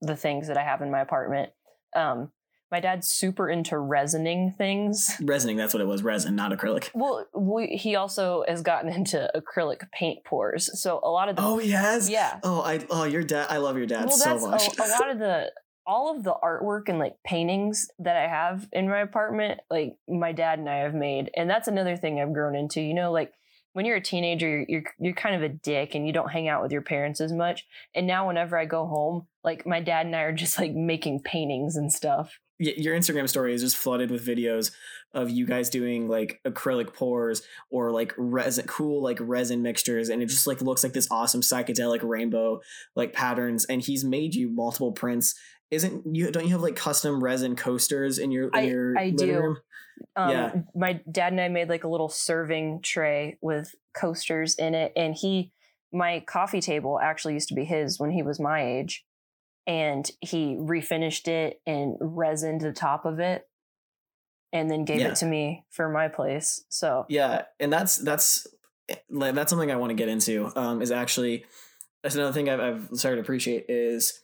the 0.00 0.16
things 0.16 0.46
that 0.48 0.56
I 0.56 0.62
have 0.62 0.80
in 0.80 0.90
my 0.90 1.00
apartment. 1.00 1.52
Um, 1.94 2.30
my 2.72 2.80
dad's 2.80 3.06
super 3.06 3.50
into 3.50 3.74
resining 3.74 4.56
things. 4.56 5.14
Resining, 5.20 5.58
that's 5.58 5.74
what 5.74 5.82
it 5.82 5.86
was. 5.86 6.02
Resin, 6.02 6.34
not 6.34 6.52
acrylic. 6.52 6.88
Well, 6.94 7.26
we, 7.34 7.66
he 7.76 7.96
also 7.96 8.44
has 8.48 8.62
gotten 8.62 8.90
into 8.90 9.30
acrylic 9.36 9.90
paint 9.92 10.24
pours. 10.24 10.80
So 10.80 10.98
a 11.02 11.10
lot 11.10 11.28
of 11.28 11.36
the 11.36 11.42
Oh 11.42 11.58
yes. 11.60 12.08
yeah, 12.08 12.40
Oh, 12.42 12.62
I 12.62 12.80
oh 12.90 13.04
your 13.04 13.22
dad. 13.22 13.48
I 13.50 13.58
love 13.58 13.76
your 13.76 13.86
dad 13.86 14.06
well, 14.06 14.16
so 14.16 14.30
that's 14.30 14.46
much. 14.46 14.78
A, 14.78 14.82
a 14.82 14.88
lot 14.88 15.10
of 15.10 15.18
the 15.18 15.52
all 15.86 16.16
of 16.16 16.22
the 16.24 16.34
artwork 16.42 16.88
and 16.88 16.98
like 16.98 17.16
paintings 17.26 17.88
that 17.98 18.16
I 18.16 18.26
have 18.26 18.66
in 18.72 18.88
my 18.88 19.00
apartment, 19.00 19.60
like 19.70 19.96
my 20.08 20.32
dad 20.32 20.58
and 20.58 20.68
I 20.68 20.78
have 20.78 20.94
made, 20.94 21.30
and 21.36 21.50
that's 21.50 21.68
another 21.68 21.96
thing 21.96 22.20
I've 22.20 22.32
grown 22.32 22.54
into. 22.56 22.80
You 22.80 22.94
know, 22.94 23.12
like 23.12 23.32
when 23.72 23.86
you're 23.86 23.96
a 23.96 24.00
teenager, 24.02 24.48
you're 24.48 24.66
you're, 24.68 24.84
you're 24.98 25.14
kind 25.14 25.34
of 25.34 25.42
a 25.42 25.48
dick 25.48 25.94
and 25.94 26.06
you 26.06 26.12
don't 26.12 26.30
hang 26.30 26.48
out 26.48 26.62
with 26.62 26.72
your 26.72 26.82
parents 26.82 27.20
as 27.20 27.32
much. 27.32 27.64
And 27.94 28.06
now, 28.06 28.26
whenever 28.26 28.58
I 28.58 28.64
go 28.64 28.86
home, 28.86 29.26
like 29.44 29.66
my 29.66 29.80
dad 29.80 30.06
and 30.06 30.14
I 30.16 30.22
are 30.22 30.32
just 30.32 30.58
like 30.58 30.72
making 30.72 31.20
paintings 31.20 31.76
and 31.76 31.92
stuff. 31.92 32.38
Your 32.58 32.96
Instagram 32.96 33.28
story 33.28 33.54
is 33.54 33.60
just 33.62 33.76
flooded 33.76 34.10
with 34.10 34.24
videos 34.24 34.70
of 35.14 35.30
you 35.30 35.46
guys 35.46 35.68
doing 35.68 36.08
like 36.08 36.40
acrylic 36.46 36.94
pours 36.94 37.42
or 37.70 37.90
like 37.90 38.14
resin 38.16 38.66
cool 38.66 39.02
like 39.02 39.18
resin 39.20 39.62
mixtures 39.62 40.08
and 40.08 40.22
it 40.22 40.26
just 40.26 40.46
like 40.46 40.62
looks 40.62 40.84
like 40.84 40.92
this 40.92 41.08
awesome 41.10 41.40
psychedelic 41.40 42.00
rainbow 42.02 42.60
like 42.94 43.12
patterns 43.12 43.64
and 43.64 43.82
he's 43.82 44.04
made 44.04 44.34
you 44.34 44.48
multiple 44.48 44.92
prints 44.92 45.34
isn't 45.70 46.14
you 46.14 46.30
don't 46.30 46.44
you 46.44 46.52
have 46.52 46.62
like 46.62 46.76
custom 46.76 47.22
resin 47.22 47.56
coasters 47.56 48.18
in 48.18 48.30
your 48.30 48.44
in 48.48 48.54
I- 48.54 48.62
your 48.62 48.98
I 48.98 49.04
living 49.06 49.16
do. 49.16 49.38
room 49.40 49.56
Um, 50.16 50.30
Yeah. 50.30 50.52
My 50.74 51.00
dad 51.10 51.32
and 51.32 51.40
I 51.40 51.48
made 51.48 51.68
like 51.68 51.84
a 51.84 51.88
little 51.88 52.08
serving 52.08 52.80
tray 52.82 53.38
with 53.40 53.74
coasters 53.94 54.54
in 54.54 54.74
it, 54.74 54.92
and 54.96 55.14
he, 55.14 55.52
my 55.92 56.20
coffee 56.20 56.60
table 56.60 56.98
actually 57.00 57.34
used 57.34 57.48
to 57.48 57.54
be 57.54 57.64
his 57.64 57.98
when 57.98 58.10
he 58.10 58.22
was 58.22 58.40
my 58.40 58.64
age, 58.64 59.04
and 59.66 60.10
he 60.20 60.56
refinished 60.56 61.28
it 61.28 61.60
and 61.66 61.98
resined 62.00 62.60
the 62.60 62.72
top 62.72 63.04
of 63.04 63.20
it, 63.20 63.48
and 64.52 64.70
then 64.70 64.84
gave 64.84 65.00
Yeah. 65.00 65.08
it 65.08 65.16
to 65.16 65.26
me 65.26 65.64
for 65.70 65.88
my 65.88 66.08
place. 66.08 66.64
So 66.68 67.06
yeah 67.08 67.44
and 67.60 67.72
that's 67.72 67.96
that's 67.96 68.46
like, 69.08 69.34
that's 69.34 69.48
something 69.48 69.70
i 69.70 69.76
want 69.76 69.90
to 69.90 69.94
get 69.94 70.08
into 70.08 70.50
um 70.58 70.82
is 70.82 70.90
actually 70.90 71.44
that's 72.02 72.16
another 72.16 72.32
thing 72.32 72.48
I've, 72.48 72.60
I've 72.60 72.88
started 72.94 73.16
to 73.16 73.22
appreciate 73.22 73.66
is 73.68 74.21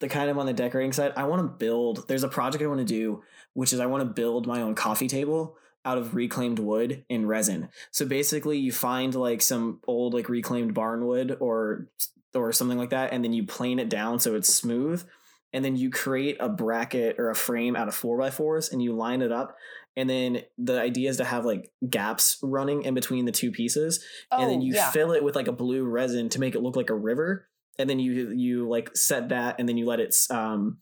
the 0.00 0.08
kind 0.08 0.28
of 0.30 0.38
on 0.38 0.46
the 0.46 0.52
decorating 0.52 0.92
side 0.92 1.12
i 1.16 1.24
want 1.24 1.40
to 1.40 1.48
build 1.64 2.06
there's 2.08 2.24
a 2.24 2.28
project 2.28 2.62
i 2.62 2.66
want 2.66 2.78
to 2.80 2.84
do 2.84 3.22
which 3.54 3.72
is 3.72 3.80
i 3.80 3.86
want 3.86 4.00
to 4.02 4.04
build 4.12 4.46
my 4.46 4.60
own 4.60 4.74
coffee 4.74 5.08
table 5.08 5.56
out 5.84 5.98
of 5.98 6.14
reclaimed 6.14 6.58
wood 6.58 7.04
and 7.10 7.28
resin 7.28 7.68
so 7.90 8.06
basically 8.06 8.58
you 8.58 8.72
find 8.72 9.14
like 9.14 9.42
some 9.42 9.80
old 9.86 10.14
like 10.14 10.28
reclaimed 10.28 10.74
barn 10.74 11.06
wood 11.06 11.36
or 11.40 11.88
or 12.34 12.52
something 12.52 12.78
like 12.78 12.90
that 12.90 13.12
and 13.12 13.22
then 13.24 13.32
you 13.32 13.44
plane 13.46 13.78
it 13.78 13.88
down 13.88 14.18
so 14.18 14.34
it's 14.34 14.52
smooth 14.52 15.04
and 15.52 15.64
then 15.64 15.76
you 15.76 15.88
create 15.88 16.36
a 16.40 16.48
bracket 16.48 17.14
or 17.18 17.30
a 17.30 17.34
frame 17.34 17.76
out 17.76 17.86
of 17.86 17.94
four 17.94 18.18
by 18.18 18.28
fours 18.30 18.70
and 18.72 18.82
you 18.82 18.92
line 18.92 19.22
it 19.22 19.30
up 19.30 19.56
and 19.96 20.10
then 20.10 20.42
the 20.58 20.80
idea 20.80 21.08
is 21.08 21.18
to 21.18 21.24
have 21.24 21.44
like 21.44 21.70
gaps 21.88 22.38
running 22.42 22.82
in 22.82 22.94
between 22.94 23.24
the 23.26 23.30
two 23.30 23.52
pieces 23.52 24.04
and 24.32 24.50
then 24.50 24.58
Oh, 24.58 24.64
you 24.64 24.74
yeah. 24.74 24.90
fill 24.90 25.12
it 25.12 25.22
with 25.22 25.36
like 25.36 25.46
a 25.46 25.52
blue 25.52 25.84
resin 25.84 26.28
to 26.30 26.40
make 26.40 26.56
it 26.56 26.62
look 26.62 26.74
like 26.74 26.90
a 26.90 26.94
river 26.94 27.46
and 27.78 27.88
then 27.88 27.98
you 27.98 28.30
you 28.30 28.68
like 28.68 28.96
set 28.96 29.28
that 29.30 29.56
and 29.58 29.68
then 29.68 29.76
you 29.76 29.86
let 29.86 30.00
it 30.00 30.16
um 30.30 30.78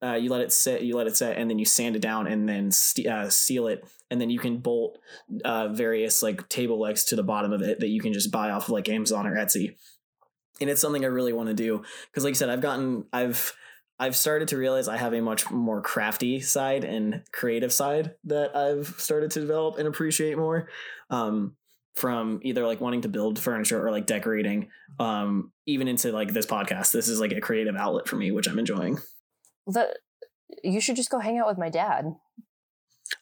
uh, 0.00 0.14
you 0.14 0.30
let 0.30 0.40
it 0.40 0.52
sit 0.52 0.82
you 0.82 0.96
let 0.96 1.08
it 1.08 1.16
set 1.16 1.36
and 1.36 1.50
then 1.50 1.58
you 1.58 1.64
sand 1.64 1.96
it 1.96 2.02
down 2.02 2.28
and 2.28 2.48
then 2.48 2.70
st- 2.70 3.08
uh, 3.08 3.28
seal 3.28 3.66
it 3.66 3.84
and 4.10 4.20
then 4.20 4.30
you 4.30 4.38
can 4.38 4.58
bolt 4.58 4.98
uh, 5.44 5.68
various 5.68 6.22
like 6.22 6.48
table 6.48 6.78
legs 6.78 7.04
to 7.04 7.16
the 7.16 7.22
bottom 7.22 7.52
of 7.52 7.62
it 7.62 7.80
that 7.80 7.88
you 7.88 8.00
can 8.00 8.12
just 8.12 8.30
buy 8.30 8.50
off 8.50 8.64
of 8.64 8.70
like 8.70 8.88
amazon 8.88 9.26
or 9.26 9.34
etsy 9.34 9.74
and 10.60 10.70
it's 10.70 10.80
something 10.80 11.04
i 11.04 11.08
really 11.08 11.32
want 11.32 11.48
to 11.48 11.54
do 11.54 11.82
because 12.10 12.22
like 12.22 12.30
i 12.30 12.34
said 12.34 12.48
i've 12.48 12.60
gotten 12.60 13.04
i've 13.12 13.54
I've 14.00 14.16
started 14.16 14.48
to 14.48 14.56
realize 14.56 14.86
I 14.86 14.96
have 14.96 15.12
a 15.12 15.20
much 15.20 15.50
more 15.50 15.82
crafty 15.82 16.40
side 16.40 16.84
and 16.84 17.24
creative 17.32 17.72
side 17.72 18.14
that 18.24 18.54
I've 18.56 18.94
started 18.98 19.32
to 19.32 19.40
develop 19.40 19.78
and 19.78 19.88
appreciate 19.88 20.38
more. 20.38 20.68
Um, 21.10 21.56
from 21.98 22.40
either 22.42 22.66
like 22.66 22.80
wanting 22.80 23.02
to 23.02 23.08
build 23.08 23.38
furniture 23.38 23.84
or 23.84 23.90
like 23.90 24.06
decorating, 24.06 24.70
um, 24.98 25.52
even 25.66 25.88
into 25.88 26.12
like 26.12 26.32
this 26.32 26.46
podcast. 26.46 26.92
This 26.92 27.08
is 27.08 27.20
like 27.20 27.32
a 27.32 27.40
creative 27.40 27.76
outlet 27.76 28.08
for 28.08 28.16
me, 28.16 28.30
which 28.30 28.48
I'm 28.48 28.58
enjoying. 28.58 28.98
the 29.66 29.94
you 30.64 30.80
should 30.80 30.96
just 30.96 31.10
go 31.10 31.18
hang 31.18 31.38
out 31.38 31.46
with 31.46 31.58
my 31.58 31.68
dad. 31.68 32.14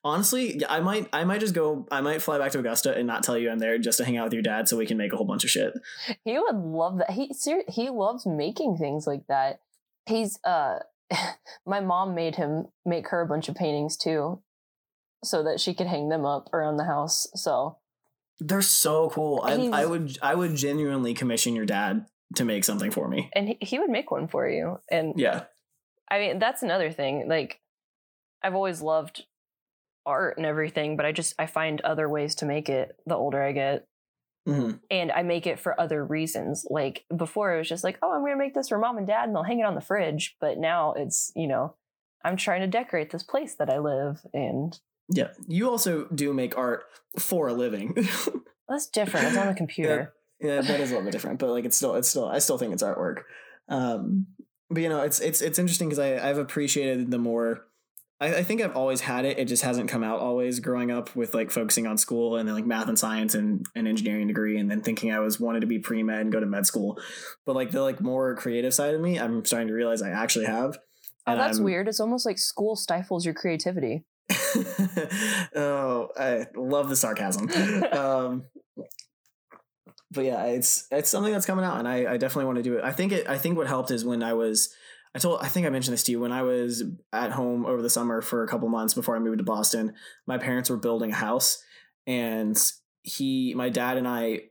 Honestly, 0.04 0.58
yeah, 0.58 0.66
I 0.68 0.80
might 0.80 1.08
I 1.12 1.24
might 1.24 1.40
just 1.40 1.54
go 1.54 1.86
I 1.90 2.00
might 2.00 2.20
fly 2.22 2.38
back 2.38 2.52
to 2.52 2.58
Augusta 2.58 2.96
and 2.96 3.06
not 3.06 3.22
tell 3.22 3.38
you 3.38 3.50
I'm 3.50 3.58
there 3.58 3.78
just 3.78 3.98
to 3.98 4.04
hang 4.04 4.16
out 4.16 4.24
with 4.24 4.32
your 4.32 4.42
dad 4.42 4.68
so 4.68 4.76
we 4.76 4.86
can 4.86 4.96
make 4.96 5.12
a 5.12 5.16
whole 5.16 5.26
bunch 5.26 5.44
of 5.44 5.50
shit. 5.50 5.72
He 6.24 6.38
would 6.38 6.56
love 6.56 6.98
that. 6.98 7.10
He 7.12 7.32
ser- 7.32 7.64
he 7.68 7.88
loves 7.90 8.26
making 8.26 8.76
things 8.78 9.06
like 9.06 9.26
that. 9.28 9.60
He's 10.06 10.38
uh 10.44 10.80
my 11.66 11.80
mom 11.80 12.14
made 12.14 12.34
him 12.34 12.66
make 12.84 13.08
her 13.08 13.20
a 13.20 13.26
bunch 13.26 13.48
of 13.48 13.54
paintings 13.54 13.96
too. 13.96 14.42
so 15.24 15.42
that 15.44 15.60
she 15.60 15.72
could 15.72 15.86
hang 15.86 16.08
them 16.08 16.24
up 16.24 16.48
around 16.52 16.76
the 16.76 16.84
house. 16.84 17.26
So 17.34 17.78
They're 18.38 18.62
so 18.62 19.10
cool. 19.10 19.40
I, 19.42 19.54
I 19.72 19.86
would 19.86 20.18
I 20.22 20.34
would 20.34 20.54
genuinely 20.56 21.14
commission 21.14 21.56
your 21.56 21.64
dad 21.66 22.06
to 22.34 22.44
make 22.44 22.64
something 22.64 22.90
for 22.90 23.08
me. 23.08 23.30
and 23.34 23.48
he, 23.48 23.58
he 23.60 23.78
would 23.78 23.90
make 23.90 24.10
one 24.10 24.28
for 24.28 24.48
you. 24.48 24.78
And 24.90 25.14
Yeah. 25.16 25.44
I 26.10 26.18
mean, 26.18 26.38
that's 26.38 26.62
another 26.62 26.90
thing. 26.92 27.28
Like, 27.28 27.60
I've 28.42 28.54
always 28.54 28.80
loved 28.82 29.24
art 30.04 30.36
and 30.36 30.46
everything, 30.46 30.96
but 30.96 31.06
I 31.06 31.12
just 31.12 31.34
I 31.38 31.46
find 31.46 31.80
other 31.80 32.08
ways 32.08 32.36
to 32.36 32.46
make 32.46 32.68
it 32.68 32.96
the 33.06 33.16
older 33.16 33.42
I 33.42 33.52
get. 33.52 33.86
hmm 34.46 34.72
And 34.90 35.10
I 35.10 35.22
make 35.22 35.46
it 35.46 35.58
for 35.58 35.80
other 35.80 36.04
reasons. 36.04 36.66
Like 36.70 37.04
before 37.16 37.54
it 37.54 37.58
was 37.58 37.68
just 37.68 37.82
like, 37.84 37.98
oh, 38.02 38.12
I'm 38.12 38.22
gonna 38.22 38.36
make 38.36 38.54
this 38.54 38.68
for 38.68 38.78
mom 38.78 38.98
and 38.98 39.06
dad 39.06 39.24
and 39.24 39.34
they'll 39.34 39.42
hang 39.42 39.60
it 39.60 39.66
on 39.66 39.74
the 39.74 39.80
fridge. 39.80 40.36
But 40.40 40.58
now 40.58 40.92
it's, 40.92 41.32
you 41.34 41.48
know, 41.48 41.74
I'm 42.24 42.36
trying 42.36 42.60
to 42.60 42.66
decorate 42.66 43.10
this 43.10 43.22
place 43.24 43.54
that 43.56 43.70
I 43.70 43.78
live 43.78 44.20
and 44.32 44.78
Yeah. 45.08 45.28
You 45.46 45.70
also 45.70 46.06
do 46.06 46.32
make 46.32 46.56
art 46.56 46.84
for 47.18 47.48
a 47.48 47.52
living. 47.54 47.94
that's 48.68 48.88
different. 48.88 49.28
It's 49.28 49.36
on 49.36 49.46
the 49.46 49.54
computer. 49.54 50.14
yeah, 50.40 50.60
that 50.60 50.80
is 50.80 50.90
a 50.90 50.94
little 50.94 51.04
bit 51.04 51.12
different, 51.12 51.38
but 51.38 51.50
like 51.50 51.64
it's 51.64 51.76
still 51.76 51.94
it's 51.94 52.08
still 52.08 52.26
I 52.26 52.38
still 52.38 52.58
think 52.58 52.72
it's 52.72 52.82
artwork. 52.82 53.22
Um 53.68 54.26
but 54.68 54.82
you 54.82 54.88
know, 54.88 55.02
it's 55.02 55.20
it's 55.20 55.40
it's 55.40 55.58
interesting 55.58 55.88
because 55.88 55.98
I 55.98 56.28
I've 56.28 56.38
appreciated 56.38 57.10
the 57.10 57.18
more 57.18 57.66
I, 58.20 58.36
I 58.36 58.42
think 58.42 58.62
I've 58.62 58.74
always 58.74 59.02
had 59.02 59.24
it. 59.24 59.38
It 59.38 59.44
just 59.46 59.62
hasn't 59.62 59.90
come 59.90 60.02
out 60.02 60.20
always 60.20 60.60
growing 60.60 60.90
up 60.90 61.14
with 61.14 61.34
like 61.34 61.50
focusing 61.50 61.86
on 61.86 61.98
school 61.98 62.36
and 62.36 62.48
then 62.48 62.54
like 62.54 62.66
math 62.66 62.88
and 62.88 62.98
science 62.98 63.34
and 63.34 63.66
an 63.74 63.86
engineering 63.86 64.26
degree 64.26 64.58
and 64.58 64.70
then 64.70 64.80
thinking 64.80 65.12
I 65.12 65.20
was 65.20 65.38
wanted 65.38 65.60
to 65.60 65.66
be 65.66 65.78
pre 65.78 66.02
med 66.02 66.20
and 66.20 66.32
go 66.32 66.40
to 66.40 66.46
med 66.46 66.66
school. 66.66 66.98
But 67.44 67.54
like 67.54 67.70
the 67.70 67.82
like 67.82 68.00
more 68.00 68.34
creative 68.34 68.74
side 68.74 68.94
of 68.94 69.00
me, 69.00 69.18
I'm 69.18 69.44
starting 69.44 69.68
to 69.68 69.74
realize 69.74 70.02
I 70.02 70.10
actually 70.10 70.46
have. 70.46 70.78
Oh, 71.26 71.36
that's 71.36 71.58
I'm- 71.58 71.64
weird. 71.64 71.88
It's 71.88 72.00
almost 72.00 72.24
like 72.24 72.38
school 72.38 72.76
stifles 72.76 73.24
your 73.24 73.34
creativity. 73.34 74.04
oh, 75.56 76.08
I 76.16 76.46
love 76.54 76.88
the 76.88 76.96
sarcasm. 76.96 77.50
um, 77.92 78.44
but 80.10 80.24
yeah, 80.24 80.44
it's 80.46 80.86
it's 80.90 81.10
something 81.10 81.32
that's 81.32 81.46
coming 81.46 81.64
out, 81.64 81.78
and 81.78 81.88
I, 81.88 82.14
I 82.14 82.16
definitely 82.16 82.46
want 82.46 82.56
to 82.56 82.62
do 82.62 82.76
it. 82.76 82.84
I 82.84 82.92
think 82.92 83.12
it. 83.12 83.28
I 83.28 83.38
think 83.38 83.56
what 83.56 83.66
helped 83.66 83.90
is 83.90 84.04
when 84.04 84.22
I 84.22 84.34
was. 84.34 84.72
I 85.14 85.18
told. 85.18 85.40
I 85.40 85.48
think 85.48 85.66
I 85.66 85.70
mentioned 85.70 85.94
this 85.94 86.02
to 86.04 86.12
you 86.12 86.20
when 86.20 86.32
I 86.32 86.42
was 86.42 86.82
at 87.12 87.32
home 87.32 87.66
over 87.66 87.82
the 87.82 87.90
summer 87.90 88.20
for 88.20 88.42
a 88.42 88.48
couple 88.48 88.68
months 88.68 88.94
before 88.94 89.16
I 89.16 89.18
moved 89.18 89.38
to 89.38 89.44
Boston. 89.44 89.94
My 90.26 90.38
parents 90.38 90.70
were 90.70 90.76
building 90.76 91.12
a 91.12 91.16
house, 91.16 91.62
and 92.06 92.56
he, 93.02 93.54
my 93.54 93.68
dad, 93.68 93.96
and 93.96 94.06
I 94.06 94.42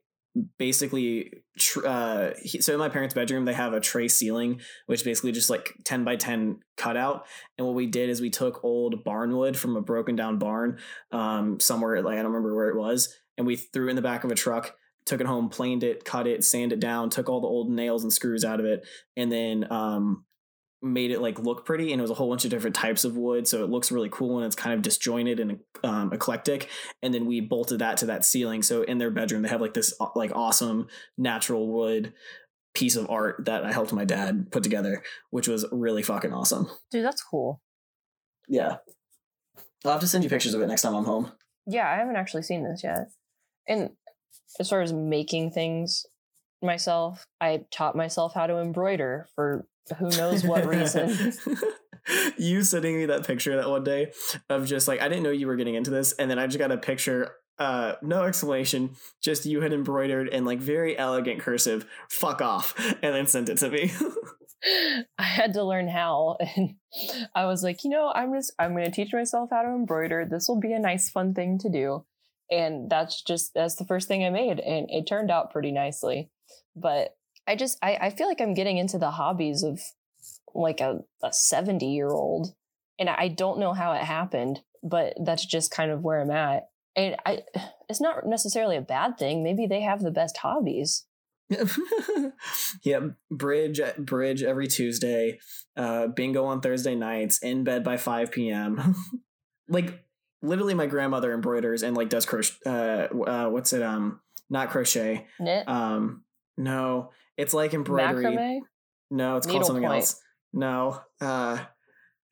basically 0.58 1.32
tr- 1.58 1.88
uh 1.88 2.32
he, 2.42 2.62
so 2.62 2.74
in 2.74 2.80
my 2.80 2.90
parents 2.90 3.14
bedroom 3.14 3.46
they 3.46 3.54
have 3.54 3.74
a 3.74 3.80
tray 3.80 4.08
ceiling 4.08 4.60
which 4.86 5.06
basically 5.06 5.32
just 5.32 5.50
like 5.50 5.74
10 5.86 6.04
by 6.04 6.16
10 6.16 6.60
cutout. 6.76 7.26
And 7.58 7.66
what 7.66 7.76
we 7.76 7.88
did 7.88 8.10
is 8.10 8.20
we 8.20 8.30
took 8.30 8.64
old 8.64 9.04
barn 9.04 9.36
wood 9.36 9.58
from 9.58 9.76
a 9.78 9.82
broken 9.82 10.16
down 10.16 10.38
barn 10.38 10.80
um 11.12 11.60
somewhere 11.60 12.02
like 12.02 12.14
i 12.14 12.22
don't 12.22 12.32
remember 12.32 12.56
where 12.56 12.70
it 12.70 12.78
was 12.78 13.16
and 13.38 13.48
we 13.48 13.56
threw 13.56 13.88
it 13.88 13.92
in 13.92 13.96
the 13.96 14.02
back 14.02 14.24
of 14.24 14.32
a 14.32 14.36
truck 14.36 14.76
took 15.06 15.22
it 15.22 15.28
home 15.28 15.50
planed 15.50 15.84
it 15.84 16.04
cut 16.04 16.28
it 16.28 16.44
sanded 16.44 16.80
it 16.80 16.82
down 16.82 17.10
took 17.10 17.30
all 17.30 17.40
the 17.40 17.48
old 17.48 17.70
nails 17.70 18.04
and 18.04 18.12
screws 18.12 18.44
out 18.44 18.60
of 18.60 18.66
it 18.66 18.86
and 19.16 19.32
then 19.32 19.66
um 19.72 20.25
made 20.86 21.12
it 21.12 21.20
like 21.20 21.40
look 21.40 21.66
pretty 21.66 21.92
and 21.92 22.00
it 22.00 22.04
was 22.04 22.12
a 22.12 22.14
whole 22.14 22.30
bunch 22.30 22.46
of 22.46 22.52
different 22.52 22.76
types 22.76 23.04
of 23.04 23.18
wood 23.18 23.48
so 23.48 23.64
it 23.64 23.70
looks 23.70 23.92
really 23.92 24.10
cool 24.10 24.38
and 24.38 24.46
it's 24.46 24.56
kind 24.56 24.74
of 24.74 24.82
disjointed 24.82 25.40
and 25.40 25.60
um, 25.84 26.14
eclectic 26.14 26.70
and 27.02 27.14
then 27.14 27.26
we 27.26 27.42
bolted 27.42 27.80
that 27.80 27.98
to 27.98 28.06
that 28.06 28.24
ceiling 28.24 28.62
so 28.62 28.84
in 28.84 28.98
their 29.00 29.10
bedroom 29.12 29.42
they 29.42 29.50
have 29.50 29.62
like 29.62 29.74
this 29.74 29.94
uh, 30.00 30.08
like 30.16 30.32
awesome 30.36 30.88
natural 31.18 31.68
wood 31.68 32.14
piece 32.74 32.96
of 32.96 33.10
art 33.10 33.44
that 33.46 33.64
i 33.66 33.72
helped 33.74 33.92
my 33.94 34.06
dad 34.06 34.52
put 34.52 34.62
together 34.64 35.02
which 35.32 35.48
was 35.48 35.66
really 35.72 36.04
fucking 36.04 36.32
awesome 36.34 36.70
Dude, 36.92 37.04
that's 37.04 37.24
cool. 37.24 37.62
yeah 38.48 38.78
i'll 39.84 39.92
have 39.94 40.02
to 40.02 40.08
send 40.08 40.24
you 40.24 40.30
pictures 40.30 40.54
of 40.54 40.62
it 40.62 40.68
next 40.68 40.84
time 40.84 40.94
i'm 40.96 41.06
home 41.06 41.32
Yeah, 41.68 41.90
I 41.90 41.96
haven't 41.96 42.16
actually 42.18 42.44
seen 42.44 42.64
this 42.64 42.82
yet. 42.84 43.08
And 43.68 43.90
as 44.60 44.70
far 44.70 44.82
as 44.82 44.94
making 44.94 45.50
things 45.52 46.06
myself, 46.62 47.26
I 47.42 47.66
taught 47.72 47.96
myself 47.96 48.34
how 48.36 48.46
to 48.46 48.60
embroider 48.60 49.28
for 49.34 49.66
who 49.98 50.10
knows 50.10 50.44
what 50.44 50.66
reason. 50.66 51.34
you 52.38 52.64
sending 52.64 52.98
me 52.98 53.06
that 53.08 53.26
picture 53.26 53.56
that 53.56 53.70
one 53.70 53.84
day 53.84 54.12
of 54.50 54.66
just 54.66 54.88
like 54.88 55.02
I 55.02 55.08
didn't 55.08 55.24
know 55.24 55.32
you 55.32 55.48
were 55.48 55.56
getting 55.56 55.76
into 55.76 55.92
this, 55.92 56.14
and 56.14 56.30
then 56.30 56.40
I 56.40 56.48
just 56.48 56.60
got 56.60 56.72
a 56.72 56.78
picture, 56.78 57.36
uh, 57.60 57.94
no 58.02 58.24
explanation, 58.24 58.92
just 59.22 59.46
you 59.46 59.62
had 59.62 59.74
embroidered 59.74 60.28
in 60.28 60.46
like 60.46 60.60
very 60.60 60.98
elegant 60.98 61.40
cursive, 61.40 61.86
fuck 62.10 62.42
off, 62.42 62.76
and 63.02 63.16
then 63.16 63.28
sent 63.28 63.50
it 63.50 63.58
to 63.60 63.70
me. 63.70 63.92
I 65.18 65.24
had 65.24 65.54
to 65.54 65.64
learn 65.64 65.88
how 65.88 66.38
and 66.40 66.76
I 67.36 67.46
was 67.46 67.64
like, 67.64 67.84
you 67.84 67.90
know, 67.90 68.12
I'm 68.14 68.34
just 68.34 68.54
I'm 68.58 68.72
going 68.72 68.86
to 68.86 68.92
teach 68.92 69.14
myself 69.14 69.50
how 69.52 69.62
to 69.62 69.70
embroider. 69.70 70.26
This 70.26 70.48
will 70.48 70.60
be 70.60 70.74
a 70.74 70.80
nice 70.80 71.10
fun 71.10 71.34
thing 71.34 71.60
to 71.60 71.70
do. 71.70 72.06
And 72.50 72.90
that's 72.90 73.22
just 73.22 73.54
that's 73.54 73.76
the 73.76 73.86
first 73.86 74.08
thing 74.08 74.24
I 74.24 74.30
made 74.30 74.60
and 74.60 74.88
it 74.90 75.06
turned 75.08 75.30
out 75.30 75.52
pretty 75.52 75.72
nicely. 75.72 76.30
But 76.76 77.16
I 77.48 77.56
just 77.56 77.78
I, 77.82 77.98
I 78.02 78.10
feel 78.10 78.28
like 78.28 78.42
I'm 78.42 78.54
getting 78.54 78.78
into 78.78 78.98
the 78.98 79.12
hobbies 79.12 79.64
of 79.64 79.80
like 80.54 80.80
a, 80.80 81.00
a 81.24 81.34
70 81.34 81.86
year 81.86 82.10
old. 82.10 82.56
And 82.98 83.10
I 83.10 83.28
don't 83.28 83.60
know 83.60 83.74
how 83.74 83.92
it 83.92 84.04
happened, 84.04 84.62
but 84.82 85.14
that's 85.24 85.46
just 85.46 85.70
kind 85.70 85.92
of 85.92 86.02
where 86.02 86.22
I'm 86.22 86.32
at. 86.32 86.70
And 86.96 87.18
I 87.26 87.42
it's 87.90 88.02
not 88.02 88.26
necessarily 88.26 88.78
a 88.78 88.82
bad 88.82 89.18
thing. 89.18 89.44
Maybe 89.44 89.68
they 89.68 89.82
have 89.82 90.02
the 90.02 90.12
best 90.12 90.38
hobbies. 90.38 91.06
yeah, 92.84 93.00
bridge 93.30 93.82
bridge 94.00 94.42
every 94.42 94.68
Tuesday, 94.68 95.40
uh, 95.78 96.08
bingo 96.08 96.46
on 96.46 96.62
Thursday 96.62 96.96
nights, 96.96 97.38
in 97.40 97.64
bed 97.64 97.84
by 97.84 97.98
five 97.98 98.32
p.m. 98.32 98.96
like 99.70 100.06
literally, 100.42 100.74
my 100.74 100.88
grandmother 100.88 101.34
embroiders 101.34 101.84
and 101.84 101.96
like 101.96 102.10
does 102.10 102.26
crochet. 102.26 102.58
Uh, 102.66 103.08
uh, 103.24 103.50
what's 103.50 103.74
it? 103.74 103.84
Um, 103.84 104.22
not 104.50 104.70
crochet. 104.70 105.28
Knit, 105.40 105.68
Um, 105.68 106.24
no, 106.58 107.12
it's 107.38 107.54
like 107.54 107.74
embroidery. 107.74 108.26
macrame, 108.26 108.60
No, 109.12 109.38
it's 109.38 109.48
called 109.48 109.66
something 109.66 109.82
Needlepoint. 109.82 110.02
else. 110.04 110.22
No, 110.54 111.02
uh, 111.22 111.60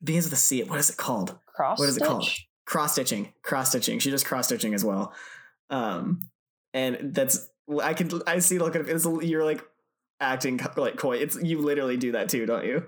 begins 0.02 0.24
with 0.26 0.32
a 0.34 0.36
C. 0.36 0.62
What 0.62 0.78
is 0.80 0.90
it 0.90 0.96
called? 0.96 1.38
cross 1.54 1.78
What 1.78 1.88
is 1.88 1.96
it 1.96 2.02
called? 2.02 2.24
stitch? 2.24 2.48
Cross 2.66 2.92
stitching. 2.92 3.32
Cross 3.42 3.68
stitching. 3.70 3.98
She 3.98 4.10
does 4.10 4.24
cross 4.24 4.46
stitching 4.46 4.74
as 4.74 4.84
well. 4.84 5.12
Um, 5.70 6.20
and 6.72 7.14
that's 7.14 7.48
I 7.82 7.94
can 7.94 8.10
I 8.26 8.38
see 8.40 8.58
look 8.58 8.74
at 8.76 8.88
it's 8.88 9.06
you're 9.22 9.44
like 9.44 9.62
acting 10.20 10.58
like 10.76 10.96
coy. 10.96 11.16
It's 11.18 11.36
you 11.42 11.58
literally 11.60 11.96
do 11.96 12.12
that 12.12 12.28
too, 12.28 12.46
don't 12.46 12.64
you? 12.64 12.84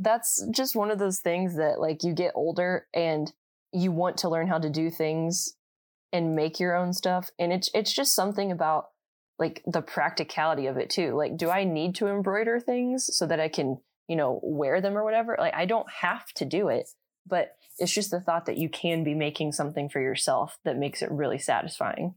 that's 0.00 0.46
just 0.54 0.76
one 0.76 0.90
of 0.92 0.98
those 1.00 1.18
things 1.18 1.56
that 1.56 1.80
like 1.80 2.04
you 2.04 2.12
get 2.14 2.30
older 2.36 2.86
and 2.94 3.32
you 3.72 3.90
want 3.90 4.16
to 4.18 4.28
learn 4.28 4.46
how 4.46 4.58
to 4.58 4.70
do 4.70 4.90
things 4.90 5.54
and 6.12 6.36
make 6.36 6.60
your 6.60 6.76
own 6.76 6.92
stuff 6.92 7.30
and 7.38 7.52
it's 7.52 7.68
it's 7.74 7.92
just 7.92 8.14
something 8.14 8.52
about 8.52 8.86
like 9.38 9.62
the 9.66 9.82
practicality 9.82 10.66
of 10.66 10.76
it 10.76 10.90
too. 10.90 11.14
Like 11.16 11.36
do 11.36 11.50
i 11.50 11.64
need 11.64 11.94
to 11.96 12.08
embroider 12.08 12.60
things 12.60 13.08
so 13.16 13.26
that 13.26 13.40
i 13.40 13.48
can 13.48 13.78
you 14.08 14.16
know 14.16 14.40
wear 14.42 14.80
them 14.80 14.96
or 14.96 15.04
whatever? 15.04 15.36
Like 15.38 15.54
i 15.54 15.64
don't 15.66 15.90
have 16.00 16.26
to 16.34 16.44
do 16.44 16.68
it 16.68 16.88
but 17.28 17.50
it's 17.78 17.92
just 17.92 18.10
the 18.10 18.20
thought 18.20 18.46
that 18.46 18.58
you 18.58 18.68
can 18.68 19.04
be 19.04 19.14
making 19.14 19.52
something 19.52 19.88
for 19.88 20.00
yourself 20.00 20.58
that 20.64 20.76
makes 20.76 21.02
it 21.02 21.10
really 21.10 21.38
satisfying. 21.38 22.14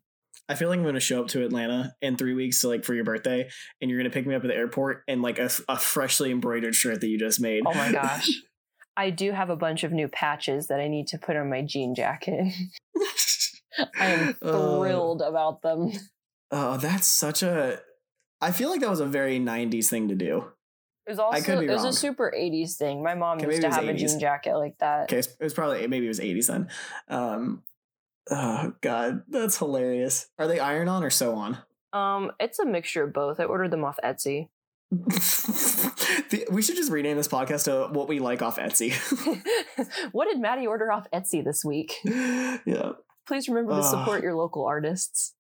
I 0.49 0.55
feel 0.55 0.69
like 0.69 0.77
I'm 0.77 0.83
going 0.83 0.95
to 0.95 0.99
show 0.99 1.21
up 1.21 1.27
to 1.29 1.45
Atlanta 1.45 1.93
in 2.01 2.17
three 2.17 2.33
weeks 2.33 2.61
to 2.61 2.67
like 2.67 2.83
for 2.83 2.93
your 2.93 3.03
birthday, 3.03 3.47
and 3.79 3.89
you're 3.89 3.99
going 3.99 4.09
to 4.09 4.13
pick 4.13 4.25
me 4.25 4.33
up 4.33 4.43
at 4.43 4.47
the 4.47 4.55
airport 4.55 5.03
and 5.07 5.21
like 5.21 5.37
a, 5.37 5.49
a 5.69 5.77
freshly 5.77 6.31
embroidered 6.31 6.73
shirt 6.75 7.01
that 7.01 7.07
you 7.07 7.19
just 7.19 7.39
made. 7.39 7.63
oh 7.65 7.73
my 7.73 7.91
gosh. 7.91 8.27
I 8.97 9.09
do 9.09 9.31
have 9.31 9.49
a 9.49 9.55
bunch 9.55 9.83
of 9.83 9.93
new 9.93 10.09
patches 10.09 10.67
that 10.67 10.81
i 10.81 10.87
need 10.89 11.07
to 11.07 11.17
put 11.17 11.37
on 11.37 11.49
my 11.49 11.61
jean 11.61 11.95
jacket. 11.95 12.53
I 13.97 14.05
am 14.05 14.37
Uh, 14.41 14.77
thrilled 14.79 15.21
about 15.21 15.61
them 15.61 15.91
Oh, 16.51 16.77
that's 16.77 17.07
such 17.07 17.43
a. 17.43 17.79
I 18.41 18.51
feel 18.51 18.69
like 18.69 18.81
that 18.81 18.89
was 18.89 18.99
a 18.99 19.05
very 19.05 19.39
'90s 19.39 19.87
thing 19.89 20.07
to 20.09 20.15
do. 20.15 20.45
It 21.05 21.11
was 21.11 21.19
also 21.19 21.41
could 21.41 21.59
be 21.61 21.65
it 21.65 21.71
was 21.71 21.81
wrong. 21.81 21.89
a 21.89 21.93
super 21.93 22.33
80s 22.35 22.75
thing. 22.77 23.03
My 23.03 23.15
mom 23.15 23.37
Okay, 23.39 23.47
used 23.47 23.61
to 23.61 23.71
have 23.71 23.87
a 23.87 23.93
jean 23.93 24.19
jacket 24.19 24.55
like 24.55 24.77
that. 24.79 25.03
Okay, 25.03 25.17
it 25.19 25.35
was 25.39 25.53
probably 25.53 25.85
maybe 25.87 26.05
it 26.05 26.09
was 26.09 26.19
'80s 26.19 26.47
then. 26.47 26.69
Um, 27.07 27.63
oh 28.29 28.73
god, 28.81 29.23
that's 29.27 29.57
hilarious. 29.57 30.29
Are 30.37 30.47
they 30.47 30.59
iron 30.59 30.87
on 30.87 31.03
or 31.03 31.09
sew 31.09 31.35
on? 31.35 31.57
Um, 31.93 32.31
it's 32.39 32.59
a 32.59 32.65
mixture 32.65 33.03
of 33.03 33.13
both. 33.13 33.39
I 33.39 33.45
ordered 33.45 33.71
them 33.71 33.83
off 33.83 33.99
Etsy. 34.03 34.49
The- 36.29 36.47
we 36.49 36.61
should 36.61 36.77
just 36.77 36.91
rename 36.91 37.17
this 37.17 37.27
podcast 37.27 37.65
to 37.65 37.93
"What 37.93 38.07
We 38.07 38.19
Like 38.19 38.41
Off 38.41 38.57
Etsy." 38.57 38.93
what 40.11 40.25
did 40.29 40.39
Maddie 40.39 40.67
order 40.67 40.91
off 40.91 41.07
Etsy 41.13 41.43
this 41.43 41.63
week? 41.65 41.95
yeah. 42.05 42.93
Please 43.27 43.47
remember 43.49 43.75
to 43.75 43.83
support 43.83 44.23
your 44.23 44.35
local 44.35 44.65
artists. 44.65 45.35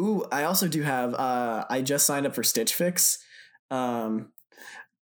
Ooh, 0.00 0.24
I 0.30 0.44
also 0.44 0.68
do 0.68 0.82
have. 0.82 1.14
Uh, 1.14 1.64
I 1.68 1.82
just 1.82 2.06
signed 2.06 2.26
up 2.26 2.34
for 2.34 2.42
Stitch 2.42 2.74
Fix, 2.74 3.18
um, 3.70 4.32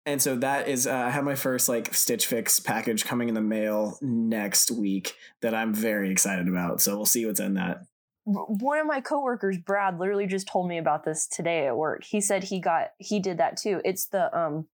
and 0.05 0.21
so 0.21 0.35
that 0.37 0.67
is. 0.67 0.87
Uh, 0.87 0.93
I 0.93 1.09
have 1.09 1.23
my 1.23 1.35
first 1.35 1.67
like 1.67 1.93
Stitch 1.93 2.25
Fix 2.25 2.59
package 2.59 3.05
coming 3.05 3.27
in 3.27 3.35
the 3.35 3.41
mail 3.41 3.97
next 4.01 4.71
week 4.71 5.15
that 5.41 5.53
I'm 5.53 5.73
very 5.73 6.11
excited 6.11 6.47
about. 6.47 6.81
So 6.81 6.95
we'll 6.95 7.05
see 7.05 7.25
what's 7.25 7.39
in 7.39 7.55
that. 7.55 7.79
One 8.25 8.79
of 8.79 8.87
my 8.87 9.01
coworkers, 9.01 9.57
Brad, 9.57 9.99
literally 9.99 10.25
just 10.25 10.47
told 10.47 10.67
me 10.67 10.79
about 10.79 11.03
this 11.03 11.27
today 11.27 11.67
at 11.67 11.77
work. 11.77 12.03
He 12.03 12.21
said 12.21 12.43
he 12.43 12.59
got 12.59 12.87
he 12.97 13.19
did 13.19 13.37
that 13.37 13.57
too. 13.57 13.81
It's 13.83 14.07
the 14.07 14.35
um, 14.37 14.67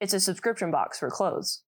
it's 0.00 0.14
a 0.14 0.20
subscription 0.20 0.70
box 0.70 0.98
for 0.98 1.10
clothes, 1.10 1.62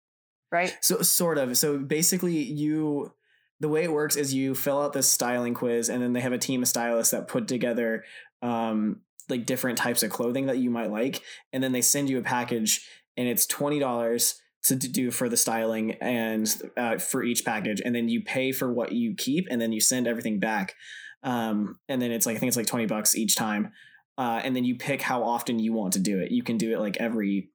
right? 0.53 0.77
So 0.81 1.03
sort 1.03 1.39
of. 1.39 1.57
So 1.59 1.79
basically, 1.79 2.37
you 2.43 3.13
the 3.61 3.69
way 3.69 3.85
it 3.85 3.93
works 3.93 4.17
is 4.17 4.35
you 4.35 4.55
fill 4.55 4.81
out 4.81 4.93
this 4.93 5.09
styling 5.09 5.55
quiz 5.55 5.89
and 5.89 6.03
then 6.03 6.13
they 6.13 6.21
have 6.21 6.33
a 6.33 6.39
team 6.39 6.63
of 6.63 6.69
stylists 6.69 7.11
that 7.11 7.29
put 7.29 7.49
together 7.49 8.05
um, 8.43 9.01
like 9.29 9.47
different 9.47 9.79
types 9.79 10.03
of 10.03 10.11
clothing 10.11 10.47
that 10.47 10.59
you 10.59 10.71
might 10.71 10.91
like 10.91 11.23
and 11.53 11.63
then 11.63 11.73
they 11.73 11.83
send 11.83 12.09
you 12.09 12.19
a 12.19 12.23
package 12.23 12.87
and 13.17 13.29
it's 13.29 13.47
$20 13.47 14.35
to 14.65 14.77
do 14.77 15.11
for 15.11 15.29
the 15.29 15.37
styling 15.37 15.93
and 16.01 16.63
uh, 16.77 16.99
for 16.99 17.23
each 17.23 17.45
package 17.45 17.81
and 17.85 17.95
then 17.95 18.09
you 18.09 18.23
pay 18.23 18.53
for 18.53 18.73
what 18.73 18.93
you 18.93 19.15
keep 19.15 19.47
and 19.51 19.61
then 19.61 19.73
you 19.73 19.81
send 19.81 20.07
everything 20.07 20.39
back 20.39 20.75
um, 21.23 21.79
and 21.89 22.01
then 22.01 22.11
it's 22.11 22.27
like 22.27 22.37
i 22.37 22.39
think 22.39 22.49
it's 22.49 22.57
like 22.57 22.67
20 22.67 22.87
bucks 22.87 23.17
each 23.17 23.37
time 23.37 23.73
uh, 24.17 24.41
and 24.43 24.55
then 24.55 24.65
you 24.65 24.77
pick 24.77 25.01
how 25.01 25.23
often 25.23 25.61
you 25.61 25.73
want 25.73 25.93
to 25.93 26.01
do 26.01 26.19
it. 26.19 26.33
You 26.33 26.43
can 26.43 26.57
do 26.57 26.73
it 26.73 26.81
like 26.81 26.97
every 26.97 27.51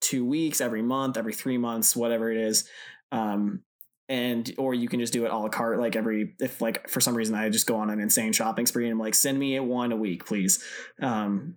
two 0.00 0.24
weeks 0.24 0.60
every 0.60 0.82
month 0.82 1.16
every 1.16 1.32
three 1.32 1.58
months 1.58 1.94
whatever 1.94 2.30
it 2.30 2.38
is 2.38 2.68
um, 3.12 3.62
and 4.10 4.52
or 4.58 4.74
you 4.74 4.88
can 4.88 4.98
just 5.00 5.12
do 5.12 5.24
it 5.24 5.30
a 5.30 5.38
la 5.38 5.48
carte 5.48 5.78
like 5.78 5.96
every 5.96 6.34
if 6.40 6.60
like 6.60 6.90
for 6.90 7.00
some 7.00 7.16
reason 7.16 7.34
i 7.34 7.48
just 7.48 7.66
go 7.66 7.76
on 7.76 7.88
an 7.88 8.00
insane 8.00 8.32
shopping 8.32 8.66
spree 8.66 8.84
and 8.84 8.92
i'm 8.92 8.98
like 8.98 9.14
send 9.14 9.38
me 9.38 9.58
one 9.60 9.92
a 9.92 9.96
week 9.96 10.26
please. 10.26 10.62
Um, 11.00 11.56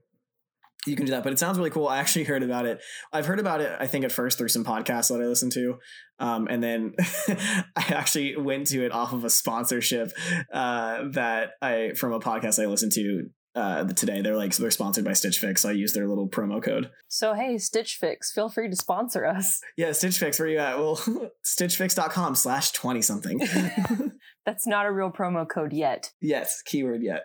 you 0.85 0.97
can 0.97 1.05
do 1.05 1.11
that 1.11 1.23
but 1.23 1.31
it 1.31 1.39
sounds 1.39 1.57
really 1.57 1.69
cool. 1.69 1.87
I 1.87 1.97
actually 1.97 2.25
heard 2.25 2.43
about 2.43 2.65
it. 2.65 2.81
I've 3.11 3.25
heard 3.25 3.39
about 3.39 3.59
it 3.59 3.75
i 3.79 3.87
think 3.87 4.05
at 4.05 4.11
first 4.11 4.37
through 4.37 4.49
some 4.49 4.63
podcasts 4.63 5.09
that 5.09 5.21
i 5.21 5.25
listened 5.25 5.53
to 5.53 5.79
um, 6.19 6.47
and 6.49 6.61
then 6.63 6.93
i 7.75 7.85
actually 7.89 8.37
went 8.37 8.67
to 8.67 8.85
it 8.85 8.91
off 8.91 9.13
of 9.13 9.23
a 9.25 9.29
sponsorship 9.29 10.11
uh, 10.53 11.05
that 11.11 11.51
i 11.61 11.91
from 11.97 12.13
a 12.13 12.19
podcast 12.19 12.61
i 12.61 12.67
listened 12.67 12.91
to 12.93 13.29
uh, 13.55 13.83
today 13.85 14.21
they're 14.21 14.35
like 14.35 14.55
they're 14.55 14.71
sponsored 14.71 15.05
by 15.05 15.13
stitch 15.13 15.37
fix 15.39 15.61
so 15.61 15.69
i 15.69 15.71
use 15.71 15.93
their 15.93 16.07
little 16.07 16.27
promo 16.27 16.61
code 16.61 16.89
So 17.07 17.33
hey, 17.33 17.57
Stitch 17.59 17.97
Fix, 17.99 18.31
feel 18.31 18.49
free 18.49 18.69
to 18.69 18.75
sponsor 18.75 19.25
us. 19.25 19.61
yeah 19.77 19.91
stitch 19.91 20.17
fix 20.17 20.39
where 20.39 20.47
you 20.49 20.57
at 20.57 20.77
well 20.77 20.95
stitchfix.com 21.45 22.35
slash 22.35 22.71
20 22.71 23.01
something 23.01 23.39
That's 24.45 24.67
not 24.67 24.85
a 24.85 24.91
real 24.91 25.09
promo 25.11 25.47
code 25.47 25.71
yet. 25.73 26.11
yes 26.21 26.61
keyword 26.65 27.01
yet 27.03 27.23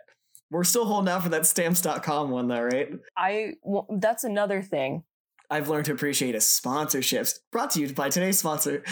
we're 0.50 0.64
still 0.64 0.84
holding 0.86 1.10
out 1.12 1.22
for 1.22 1.28
that 1.30 1.46
stamps.com 1.46 2.30
one 2.30 2.48
though 2.48 2.62
right 2.62 2.90
I 3.16 3.52
well, 3.62 3.86
that's 3.98 4.24
another 4.24 4.62
thing. 4.62 5.04
I've 5.50 5.68
learned 5.70 5.86
to 5.86 5.92
appreciate 5.92 6.34
a 6.34 6.38
sponsorships 6.38 7.34
brought 7.50 7.70
to 7.70 7.80
you 7.80 7.92
by 7.94 8.10
today's 8.10 8.38
sponsor. 8.38 8.82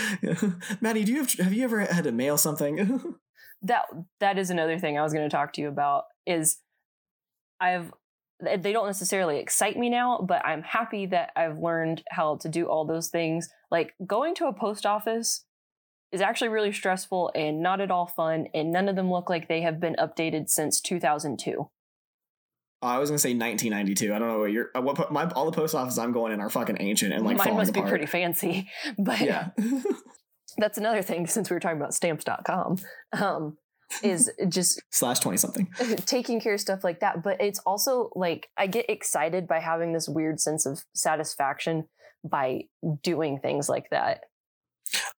Maddie, 0.81 1.05
do 1.05 1.12
you 1.12 1.19
have, 1.19 1.33
have 1.35 1.52
you 1.52 1.64
ever 1.64 1.81
had 1.81 2.05
to 2.05 2.12
mail 2.12 2.38
something? 2.38 3.14
That 3.62 3.85
that 4.21 4.38
is 4.38 4.49
another 4.50 4.78
thing 4.78 4.99
I 4.99 5.02
was 5.02 5.12
going 5.12 5.28
to 5.28 5.35
talk 5.35 5.52
to 5.55 5.61
you 5.61 5.69
about 5.69 6.05
is 6.26 6.59
I've 7.61 7.93
they 8.39 8.73
don't 8.73 8.87
necessarily 8.87 9.39
excite 9.39 9.79
me 9.79 9.89
now, 9.89 10.19
but 10.27 10.45
I'm 10.45 10.63
happy 10.63 11.07
that 11.07 11.31
I've 11.35 11.59
learned 11.59 12.03
how 12.11 12.37
to 12.37 12.49
do 12.51 12.67
all 12.67 12.85
those 12.85 13.09
things. 13.09 13.49
Like 13.71 13.95
going 14.07 14.35
to 14.37 14.47
a 14.47 14.53
post 14.53 14.85
office 14.85 15.45
is 16.13 16.21
actually 16.21 16.49
really 16.49 16.73
stressful 16.73 17.33
and 17.35 17.63
not 17.63 17.81
at 17.81 17.91
all 17.91 18.07
fun, 18.07 18.47
and 18.55 18.71
none 18.73 18.89
of 18.89 18.97
them 18.97 19.11
look 19.11 19.31
like 19.31 19.49
they 19.49 19.63
have 19.63 19.81
been 19.81 19.97
updated 19.99 20.51
since 20.51 20.81
2002. 20.81 21.69
I 22.83 22.99
was 22.99 23.09
gonna 23.09 23.19
say 23.19 23.31
1992. 23.31 24.15
I 24.15 24.19
don't 24.19 24.29
know 24.29 24.39
what 24.41 24.53
you're. 24.53 24.71
uh, 24.77 24.83
What 24.83 25.11
my 25.11 25.29
all 25.31 25.47
the 25.47 25.57
post 25.57 25.75
offices 25.75 25.99
I'm 25.99 26.13
going 26.13 26.33
in 26.33 26.41
are 26.41 26.51
fucking 26.51 26.77
ancient 26.79 27.15
and 27.15 27.25
like 27.25 27.39
Mine 27.39 27.57
must 27.57 27.73
be 27.73 27.81
pretty 27.81 28.07
fancy, 28.07 28.69
but 28.99 29.21
Yeah, 29.21 29.49
that's 30.59 30.77
another 30.77 31.03
thing 31.03 31.27
since 31.27 31.49
we 31.49 31.55
were 31.55 31.61
talking 31.61 31.79
about 31.79 31.95
stamps.com. 31.95 32.77
Um, 33.13 33.57
is 34.02 34.31
just 34.49 34.81
slash 34.90 35.21
twenty 35.21 35.38
something. 35.38 35.69
taking 36.07 36.40
care 36.40 36.55
of 36.55 36.61
stuff 36.61 36.85
like 36.85 37.00
that. 37.00 37.23
But 37.23 37.40
it's 37.40 37.59
also 37.61 38.11
like 38.14 38.49
I 38.57 38.66
get 38.66 38.88
excited 38.88 39.47
by 39.47 39.61
having 39.61 39.93
this 39.93 40.09
weird 40.09 40.40
sense 40.40 40.66
of 40.66 40.85
satisfaction 40.95 41.88
by 42.25 42.64
doing 43.02 43.38
things 43.38 43.69
like 43.69 43.90
that. 43.90 44.25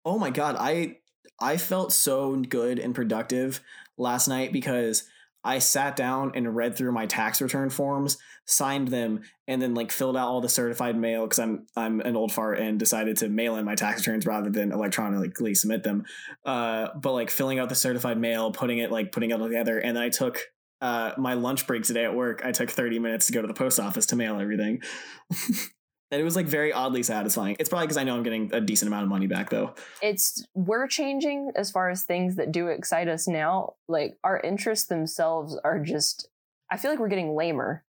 Oh 0.04 0.18
my 0.18 0.30
god, 0.30 0.56
I 0.58 0.98
I 1.40 1.56
felt 1.56 1.92
so 1.92 2.36
good 2.36 2.78
and 2.78 2.94
productive 2.94 3.60
last 3.96 4.28
night 4.28 4.52
because 4.52 5.04
I 5.44 5.58
sat 5.60 5.96
down 5.96 6.32
and 6.34 6.54
read 6.54 6.76
through 6.76 6.92
my 6.92 7.06
tax 7.06 7.40
return 7.40 7.70
forms, 7.70 8.18
signed 8.44 8.88
them, 8.88 9.22
and 9.46 9.62
then 9.62 9.74
like 9.74 9.92
filled 9.92 10.16
out 10.16 10.28
all 10.28 10.40
the 10.40 10.48
certified 10.48 10.96
mail 10.96 11.22
because 11.24 11.38
I'm 11.38 11.66
I'm 11.76 12.00
an 12.00 12.16
old 12.16 12.32
fart 12.32 12.58
and 12.58 12.78
decided 12.78 13.16
to 13.18 13.28
mail 13.28 13.56
in 13.56 13.64
my 13.64 13.74
tax 13.74 14.06
returns 14.06 14.26
rather 14.26 14.50
than 14.50 14.72
electronically 14.72 15.54
submit 15.54 15.84
them. 15.84 16.04
Uh, 16.44 16.88
but 16.96 17.12
like 17.12 17.30
filling 17.30 17.58
out 17.58 17.68
the 17.68 17.74
certified 17.74 18.18
mail, 18.18 18.50
putting 18.50 18.78
it 18.78 18.90
like 18.90 19.12
putting 19.12 19.30
it 19.30 19.40
all 19.40 19.46
together, 19.46 19.78
and 19.78 19.96
then 19.96 20.02
I 20.02 20.08
took 20.08 20.40
uh, 20.80 21.12
my 21.16 21.34
lunch 21.34 21.66
break 21.66 21.82
today 21.82 22.04
at 22.04 22.14
work. 22.14 22.42
I 22.44 22.52
took 22.52 22.70
30 22.70 22.98
minutes 22.98 23.26
to 23.26 23.32
go 23.32 23.40
to 23.40 23.48
the 23.48 23.54
post 23.54 23.80
office 23.80 24.06
to 24.06 24.16
mail 24.16 24.40
everything. 24.40 24.82
And 26.10 26.20
it 26.20 26.24
was 26.24 26.36
like 26.36 26.46
very 26.46 26.72
oddly 26.72 27.02
satisfying. 27.02 27.56
It's 27.58 27.68
probably 27.68 27.86
because 27.86 27.98
I 27.98 28.04
know 28.04 28.16
I'm 28.16 28.22
getting 28.22 28.50
a 28.54 28.60
decent 28.60 28.88
amount 28.88 29.04
of 29.04 29.10
money 29.10 29.26
back 29.26 29.50
though. 29.50 29.74
It's 30.02 30.46
we're 30.54 30.86
changing 30.86 31.52
as 31.54 31.70
far 31.70 31.90
as 31.90 32.04
things 32.04 32.36
that 32.36 32.50
do 32.50 32.68
excite 32.68 33.08
us 33.08 33.28
now. 33.28 33.74
Like 33.88 34.16
our 34.24 34.40
interests 34.40 34.86
themselves 34.86 35.58
are 35.64 35.78
just 35.78 36.28
I 36.70 36.76
feel 36.76 36.90
like 36.90 37.00
we're 37.00 37.08
getting 37.08 37.34
lamer. 37.34 37.84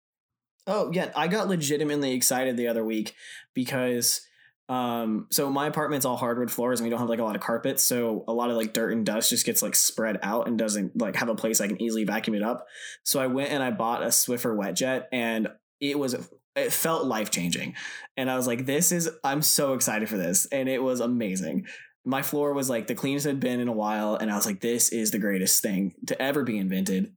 Oh 0.66 0.90
yeah, 0.92 1.10
I 1.16 1.28
got 1.28 1.48
legitimately 1.48 2.12
excited 2.12 2.56
the 2.56 2.68
other 2.68 2.84
week 2.84 3.14
because 3.52 4.20
um 4.68 5.26
so 5.30 5.50
my 5.50 5.66
apartment's 5.66 6.06
all 6.06 6.16
hardwood 6.16 6.50
floors 6.50 6.80
and 6.80 6.86
we 6.86 6.90
don't 6.90 7.00
have 7.00 7.08
like 7.08 7.18
a 7.18 7.24
lot 7.24 7.34
of 7.34 7.42
carpets, 7.42 7.82
so 7.82 8.24
a 8.28 8.32
lot 8.32 8.48
of 8.48 8.56
like 8.56 8.72
dirt 8.72 8.92
and 8.92 9.04
dust 9.04 9.28
just 9.28 9.44
gets 9.44 9.60
like 9.60 9.74
spread 9.74 10.20
out 10.22 10.46
and 10.46 10.56
doesn't 10.56 10.96
like 11.00 11.16
have 11.16 11.28
a 11.28 11.34
place 11.34 11.60
I 11.60 11.66
can 11.66 11.82
easily 11.82 12.04
vacuum 12.04 12.36
it 12.36 12.42
up. 12.42 12.66
So 13.02 13.20
I 13.20 13.26
went 13.26 13.50
and 13.50 13.62
I 13.62 13.72
bought 13.72 14.04
a 14.04 14.06
Swiffer 14.06 14.56
wet 14.56 14.76
jet 14.76 15.08
and 15.10 15.48
it 15.80 15.98
was 15.98 16.14
it 16.56 16.72
felt 16.72 17.06
life 17.06 17.30
changing. 17.30 17.74
And 18.16 18.30
I 18.30 18.36
was 18.36 18.46
like 18.46 18.66
this 18.66 18.92
is 18.92 19.10
I'm 19.22 19.42
so 19.42 19.74
excited 19.74 20.08
for 20.08 20.16
this 20.16 20.46
and 20.46 20.68
it 20.68 20.82
was 20.82 21.00
amazing. 21.00 21.66
My 22.04 22.22
floor 22.22 22.52
was 22.52 22.68
like 22.68 22.86
the 22.86 22.94
cleanest 22.94 23.26
it 23.26 23.30
had 23.30 23.40
been 23.40 23.60
in 23.60 23.68
a 23.68 23.72
while 23.72 24.16
and 24.16 24.30
I 24.30 24.36
was 24.36 24.46
like 24.46 24.60
this 24.60 24.90
is 24.90 25.10
the 25.10 25.18
greatest 25.18 25.62
thing 25.62 25.94
to 26.06 26.20
ever 26.20 26.42
be 26.42 26.58
invented. 26.58 27.14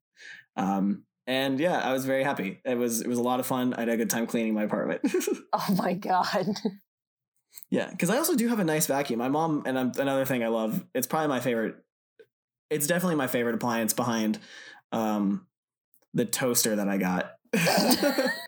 Um 0.56 1.04
and 1.28 1.60
yeah, 1.60 1.80
I 1.80 1.91
was 1.91 2.06
very 2.06 2.23
happy. 2.23 2.62
It 2.63 2.76
was 2.76 3.02
it 3.02 3.08
was 3.08 3.19
a 3.19 3.23
lot 3.23 3.39
of 3.39 3.45
fun. 3.45 3.73
I 3.73 3.82
had 3.82 3.89
a 3.89 3.97
good 3.97 4.10
time 4.10 4.28
cleaning 4.28 4.54
my 4.54 4.63
apartment. 4.63 5.02
Oh 5.54 5.76
my 5.76 5.93
god. 5.93 6.45
yeah, 7.71 7.89
because 7.89 8.10
I 8.10 8.17
also 8.17 8.36
do 8.36 8.47
have 8.50 8.60
a 8.60 8.63
nice 8.63 8.86
vacuum. 8.86 9.17
My 9.17 9.30
mom 9.30 9.63
and 9.65 9.80
I'm, 9.80 9.91
another 9.97 10.23
thing 10.23 10.43
I 10.43 10.50
love. 10.50 10.86
It's 10.93 11.08
probably 11.08 11.30
my 11.30 11.39
favorite. 11.39 11.76
It's 12.69 12.86
definitely 12.86 13.15
my 13.15 13.28
favorite 13.28 13.56
appliance 13.56 13.93
behind 13.93 14.39
um, 14.91 15.47
the 16.13 16.26
toaster 16.26 16.76
that 16.76 16.88
I 16.88 16.97
got. 16.97 17.36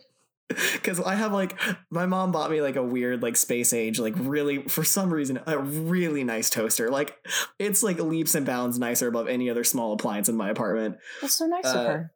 Because 0.73 0.99
I 0.99 1.15
have 1.15 1.31
like 1.31 1.59
my 1.89 2.05
mom 2.05 2.31
bought 2.31 2.49
me 2.49 2.61
like 2.61 2.75
a 2.75 2.83
weird 2.83 3.21
like 3.21 3.37
space 3.37 3.71
age 3.73 3.99
like 3.99 4.15
really 4.17 4.63
for 4.63 4.83
some 4.83 5.13
reason 5.13 5.39
a 5.45 5.59
really 5.59 6.23
nice 6.23 6.49
toaster 6.49 6.89
like 6.89 7.15
it's 7.59 7.83
like 7.83 7.99
leaps 7.99 8.33
and 8.33 8.45
bounds 8.45 8.79
nicer 8.79 9.07
above 9.07 9.27
any 9.27 9.49
other 9.49 9.63
small 9.63 9.93
appliance 9.93 10.27
in 10.27 10.35
my 10.35 10.49
apartment 10.49 10.97
That's 11.21 11.35
so 11.35 11.45
nice 11.45 11.65
Uh, 11.65 11.77
of 11.77 11.85
her. 11.85 12.11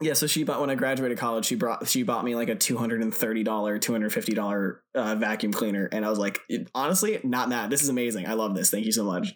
Yeah, 0.00 0.14
so 0.14 0.26
she 0.26 0.42
bought 0.42 0.60
when 0.60 0.70
I 0.70 0.74
graduated 0.74 1.16
college. 1.18 1.46
She 1.46 1.54
brought 1.54 1.86
she 1.86 2.02
bought 2.02 2.24
me 2.24 2.34
like 2.34 2.48
a 2.48 2.56
two 2.56 2.76
hundred 2.76 3.00
and 3.00 3.14
thirty 3.14 3.44
dollar, 3.44 3.78
two 3.78 3.92
hundred 3.92 4.12
fifty 4.12 4.34
dollar 4.34 4.82
uh, 4.94 5.14
vacuum 5.14 5.52
cleaner, 5.52 5.88
and 5.92 6.04
I 6.04 6.10
was 6.10 6.18
like, 6.18 6.40
honestly, 6.74 7.20
not 7.22 7.48
mad. 7.48 7.70
This 7.70 7.82
is 7.82 7.88
amazing. 7.88 8.26
I 8.26 8.32
love 8.32 8.56
this. 8.56 8.70
Thank 8.70 8.86
you 8.86 8.92
so 8.92 9.04
much. 9.04 9.34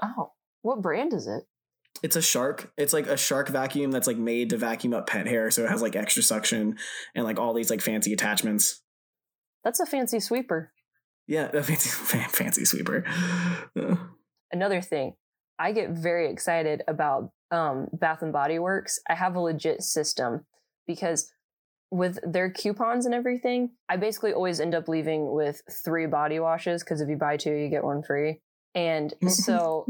Oh. 0.00 0.32
What 0.60 0.82
brand 0.82 1.12
is 1.14 1.26
it? 1.26 1.44
It's 2.02 2.16
a 2.16 2.22
shark. 2.22 2.72
It's 2.76 2.92
like 2.92 3.06
a 3.06 3.16
shark 3.16 3.48
vacuum 3.48 3.90
that's 3.90 4.06
like 4.06 4.18
made 4.18 4.50
to 4.50 4.56
vacuum 4.56 4.94
up 4.94 5.06
pet 5.06 5.26
hair, 5.26 5.50
so 5.50 5.64
it 5.64 5.70
has 5.70 5.82
like 5.82 5.96
extra 5.96 6.22
suction 6.22 6.76
and 7.14 7.24
like 7.24 7.38
all 7.38 7.54
these 7.54 7.70
like 7.70 7.80
fancy 7.80 8.12
attachments. 8.12 8.82
That's 9.64 9.80
a 9.80 9.86
fancy 9.86 10.18
sweeper. 10.18 10.72
Yeah, 11.28 11.50
a 11.52 11.62
fancy 11.62 11.88
fancy 11.88 12.64
sweeper. 12.64 13.04
Another 14.52 14.80
thing 14.80 15.14
i 15.62 15.72
get 15.72 15.90
very 15.90 16.30
excited 16.30 16.82
about 16.88 17.30
um, 17.50 17.86
bath 17.92 18.22
and 18.22 18.32
body 18.32 18.58
works 18.58 18.98
i 19.08 19.14
have 19.14 19.36
a 19.36 19.40
legit 19.40 19.82
system 19.82 20.44
because 20.86 21.30
with 21.90 22.18
their 22.24 22.50
coupons 22.50 23.06
and 23.06 23.14
everything 23.14 23.70
i 23.88 23.96
basically 23.96 24.32
always 24.32 24.60
end 24.60 24.74
up 24.74 24.88
leaving 24.88 25.32
with 25.32 25.62
three 25.84 26.06
body 26.06 26.40
washes 26.40 26.82
because 26.82 27.00
if 27.00 27.08
you 27.08 27.16
buy 27.16 27.36
two 27.36 27.52
you 27.52 27.68
get 27.68 27.84
one 27.84 28.02
free 28.02 28.40
and 28.74 29.14
so 29.28 29.86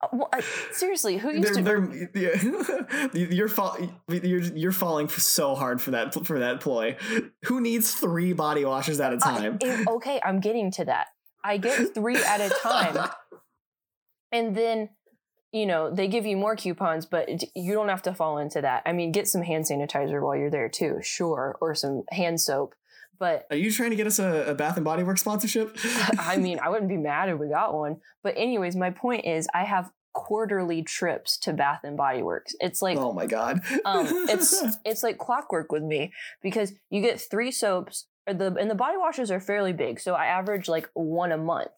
Uh, 0.00 0.08
well, 0.12 0.28
I, 0.32 0.38
uh, 0.38 0.42
seriously 0.72 1.18
who 1.18 1.32
used 1.32 1.64
they're, 1.64 1.80
to 1.80 2.08
they're, 2.12 3.10
yeah. 3.12 3.12
you're, 3.30 3.48
fall, 3.48 3.76
you're 4.08 4.40
you're 4.40 4.72
falling 4.72 5.08
so 5.08 5.54
hard 5.56 5.80
for 5.80 5.90
that 5.90 6.14
for 6.24 6.38
that 6.38 6.60
ploy. 6.60 6.96
Who 7.46 7.60
needs 7.60 7.92
three 7.94 8.32
body 8.32 8.64
washes 8.64 9.00
at 9.00 9.12
a 9.12 9.16
time? 9.16 9.58
it- 9.60 9.88
okay 9.88 10.20
i'm 10.24 10.40
getting 10.40 10.70
to 10.70 10.84
that 10.84 11.08
i 11.44 11.56
get 11.56 11.94
three 11.94 12.16
at 12.16 12.40
a 12.40 12.48
time 12.62 13.08
and 14.32 14.54
then 14.56 14.90
you 15.52 15.66
know 15.66 15.90
they 15.90 16.08
give 16.08 16.26
you 16.26 16.36
more 16.36 16.56
coupons 16.56 17.06
but 17.06 17.28
you 17.54 17.74
don't 17.74 17.88
have 17.88 18.02
to 18.02 18.14
fall 18.14 18.38
into 18.38 18.60
that 18.60 18.82
i 18.86 18.92
mean 18.92 19.12
get 19.12 19.26
some 19.26 19.42
hand 19.42 19.64
sanitizer 19.64 20.22
while 20.22 20.36
you're 20.36 20.50
there 20.50 20.68
too 20.68 20.98
sure 21.02 21.56
or 21.60 21.74
some 21.74 22.02
hand 22.10 22.40
soap 22.40 22.74
but 23.18 23.46
Are 23.50 23.56
you 23.56 23.70
trying 23.72 23.90
to 23.90 23.96
get 23.96 24.06
us 24.06 24.18
a, 24.18 24.44
a 24.50 24.54
Bath 24.54 24.76
and 24.76 24.84
Body 24.84 25.02
Works 25.02 25.20
sponsorship? 25.20 25.76
i 26.18 26.36
mean 26.36 26.58
i 26.62 26.68
wouldn't 26.68 26.88
be 26.88 26.96
mad 27.10 27.28
if 27.28 27.38
we 27.38 27.48
got 27.48 27.74
one 27.74 27.96
but 28.22 28.34
anyways 28.36 28.76
my 28.76 28.90
point 28.90 29.24
is 29.24 29.46
i 29.54 29.64
have 29.64 29.90
quarterly 30.14 30.82
trips 30.82 31.36
to 31.38 31.52
bath 31.52 31.80
and 31.84 31.96
body 31.96 32.22
works 32.22 32.54
it's 32.60 32.82
like 32.82 32.98
oh 32.98 33.12
my 33.12 33.26
god. 33.26 33.60
um 33.84 34.06
it's 34.28 34.64
it's 34.84 35.02
like 35.02 35.16
clockwork 35.18 35.70
with 35.70 35.82
me 35.82 36.12
because 36.42 36.72
you 36.90 37.00
get 37.00 37.20
three 37.20 37.50
soaps 37.52 38.06
or 38.26 38.34
the 38.34 38.52
and 38.54 38.68
the 38.70 38.74
body 38.74 38.96
washes 38.96 39.30
are 39.30 39.38
fairly 39.40 39.72
big 39.72 40.00
so 40.00 40.14
i 40.14 40.26
average 40.26 40.66
like 40.68 40.88
one 40.94 41.30
a 41.30 41.38
month 41.38 41.70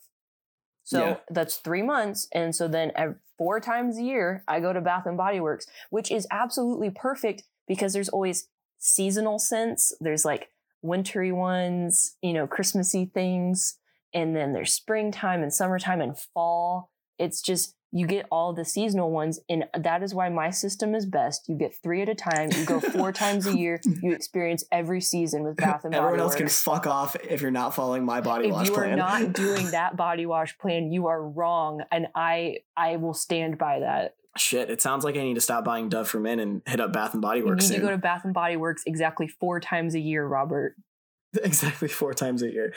So 0.84 0.98
Yeah. 1.04 1.16
that's 1.30 1.56
three 1.56 1.82
months. 1.82 2.26
And 2.32 2.54
so 2.54 2.66
then 2.66 2.92
four 3.36 3.60
times 3.60 3.98
a 3.98 4.02
year, 4.02 4.42
I 4.48 4.60
go 4.60 4.72
to 4.72 4.80
Bath 4.80 5.06
and 5.06 5.16
Body 5.16 5.38
Works, 5.40 5.66
which 5.90 6.10
is 6.10 6.26
absolutely 6.30 6.90
perfect 6.90 7.42
because 7.68 7.92
there's 7.92 8.08
always 8.08 8.48
seasonal 8.78 9.38
scents. 9.38 9.92
There's 10.00 10.24
like 10.24 10.50
wintry 10.82 11.32
ones, 11.32 12.16
you 12.22 12.32
know, 12.32 12.46
Christmassy 12.46 13.10
things. 13.12 13.78
And 14.12 14.34
then 14.34 14.52
there's 14.52 14.72
springtime 14.72 15.42
and 15.42 15.52
summertime 15.52 16.00
and 16.00 16.18
fall. 16.18 16.90
It's 17.18 17.40
just, 17.42 17.76
you 17.92 18.06
get 18.06 18.26
all 18.30 18.52
the 18.52 18.64
seasonal 18.64 19.10
ones. 19.10 19.40
And 19.48 19.64
that 19.76 20.02
is 20.02 20.14
why 20.14 20.28
my 20.28 20.50
system 20.50 20.94
is 20.94 21.06
best. 21.06 21.48
You 21.48 21.56
get 21.56 21.74
three 21.82 22.02
at 22.02 22.08
a 22.08 22.14
time. 22.14 22.50
You 22.52 22.64
go 22.64 22.80
four 22.80 23.12
times 23.12 23.46
a 23.46 23.56
year. 23.56 23.80
You 24.02 24.12
experience 24.12 24.64
every 24.72 25.00
season 25.00 25.42
with 25.42 25.56
Bath 25.56 25.84
and 25.84 25.92
Body 25.92 25.96
Everyone 25.96 26.20
else 26.20 26.32
Works 26.32 26.38
can 26.38 26.72
fuck 26.72 26.86
off 26.86 27.16
if 27.16 27.42
you're 27.42 27.50
not 27.50 27.74
following 27.74 28.04
my 28.04 28.20
body 28.20 28.46
if 28.46 28.52
wash 28.52 28.70
plan. 28.70 28.92
If 28.92 28.96
you 28.96 29.02
are 29.02 29.20
not 29.20 29.32
doing 29.32 29.70
that 29.72 29.96
body 29.96 30.24
wash 30.26 30.56
plan, 30.58 30.90
you 30.90 31.08
are 31.08 31.22
wrong, 31.22 31.82
and 31.92 32.06
I 32.14 32.58
I 32.76 32.96
will 32.96 33.12
stand 33.14 33.58
by 33.58 33.80
that. 33.80 34.14
Shit, 34.36 34.70
it 34.70 34.80
sounds 34.80 35.04
like 35.04 35.16
I 35.16 35.22
need 35.22 35.34
to 35.34 35.40
stop 35.40 35.64
buying 35.64 35.88
Dove 35.88 36.08
for 36.08 36.20
Men 36.20 36.38
and 36.38 36.62
hit 36.66 36.80
up 36.80 36.92
Bath 36.92 37.14
and 37.14 37.22
Body 37.22 37.40
You 37.40 37.46
Works 37.46 37.68
need 37.68 37.76
to 37.76 37.82
go 37.82 37.90
to 37.90 37.98
Bath 37.98 38.24
and 38.24 38.32
Body 38.32 38.56
Works 38.56 38.82
exactly 38.86 39.26
four 39.26 39.58
times 39.58 39.94
a 39.94 40.00
year, 40.00 40.24
Robert. 40.26 40.76
exactly 41.42 41.88
four 41.88 42.14
times 42.14 42.42
a 42.42 42.50
year. 42.50 42.72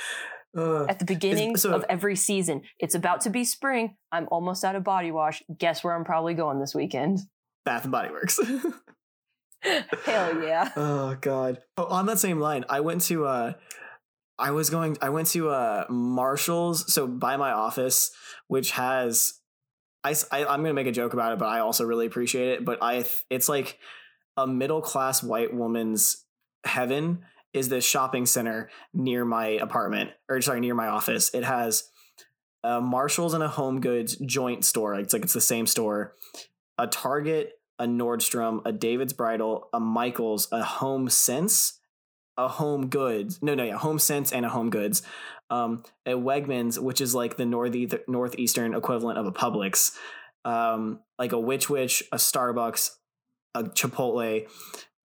Uh, 0.58 0.86
At 0.86 1.00
the 1.00 1.06
beginning 1.06 1.56
so- 1.56 1.74
of 1.74 1.86
every 1.90 2.16
season, 2.16 2.62
it's 2.80 2.96
about 2.96 3.22
to 3.22 3.30
be 3.30 3.44
spring. 3.44 3.98
I'm 4.12 4.28
almost 4.32 4.64
out 4.64 4.76
of 4.76 4.84
body 4.84 5.12
wash. 5.12 5.44
Guess 5.58 5.84
where 5.84 5.96
I'm 5.96 6.04
probably 6.04 6.34
going 6.34 6.60
this 6.60 6.74
weekend? 6.74 7.20
Bath 7.66 7.84
and 7.84 7.92
Body 7.92 8.10
Works. 8.10 8.40
Hell 10.06 10.44
yeah! 10.44 10.72
oh 10.76 11.16
god. 11.22 11.60
Oh, 11.78 11.86
on 11.86 12.06
that 12.08 12.20
same 12.20 12.40
line, 12.40 12.66
I 12.68 12.82
went 12.82 13.02
to 13.04 13.26
uh 13.26 13.54
I 14.38 14.52
was 14.52 14.70
going 14.70 14.98
I 15.02 15.08
went 15.10 15.28
to 15.30 15.50
uh 15.50 15.86
Marshalls 15.90 16.92
so 16.94 17.08
by 17.08 17.38
my 17.38 17.52
office 17.52 18.12
which 18.48 18.72
has 18.72 19.40
I, 20.04 20.16
I 20.32 20.44
going 20.44 20.64
to 20.66 20.74
make 20.74 20.88
a 20.88 20.92
joke 20.92 21.14
about 21.14 21.34
it 21.34 21.40
but 21.40 21.48
I 21.48 21.60
also 21.60 21.86
really 21.86 22.06
appreciate 22.06 22.50
it 22.50 22.66
but 22.66 22.80
I 22.82 23.06
it's 23.30 23.48
like 23.48 23.80
a 24.38 24.48
middle 24.48 24.82
class 24.82 25.24
white 25.24 25.54
woman's 25.54 26.26
heaven 26.66 27.24
is 27.54 27.70
this 27.70 27.86
shopping 27.86 28.26
center 28.26 28.70
near 28.94 29.24
my 29.24 29.48
apartment 29.48 30.12
or 30.28 30.42
sorry 30.42 30.60
near 30.60 30.74
my 30.74 30.88
office. 30.88 31.34
It 31.34 31.44
has 31.44 31.90
a 32.64 32.82
Marshalls 32.82 33.34
and 33.34 33.44
a 33.44 33.48
Home 33.48 33.80
Goods 33.80 34.16
joint 34.18 34.66
store. 34.66 34.96
It's 34.96 35.14
like 35.14 35.24
it's 35.24 35.34
the 35.34 35.42
same 35.42 35.68
store. 35.68 36.16
A 36.78 36.88
Target, 36.88 37.54
a 37.78 37.86
Nordstrom, 37.86 38.62
a 38.66 38.72
David's 38.72 39.14
Bridal, 39.14 39.70
a 39.74 39.80
Michaels, 39.80 40.48
a 40.52 40.64
Home 40.64 41.10
Sense, 41.10 41.80
a 42.38 42.48
Home 42.48 42.88
Goods. 42.88 43.40
No, 43.44 43.54
no, 43.54 43.64
yeah, 43.64 43.78
Home 43.78 44.00
Sense 44.00 44.32
and 44.32 44.46
a 44.46 44.50
Home 44.50 44.70
Goods. 44.70 45.04
Um, 45.54 45.84
a 46.06 46.12
Wegmans, 46.12 46.80
which 46.80 47.02
is 47.02 47.14
like 47.14 47.38
the 47.38 47.44
northe- 47.44 48.00
northeastern 48.08 48.74
equivalent 48.74 49.18
of 49.20 49.26
a 49.26 49.32
Publix. 49.32 49.92
Um, 50.46 51.00
like 51.20 51.32
a 51.32 51.40
Which 51.40 51.70
Wich, 51.70 52.04
a 52.12 52.18
Starbucks, 52.18 52.90
a 53.54 53.64
Chipotle, 53.64 54.48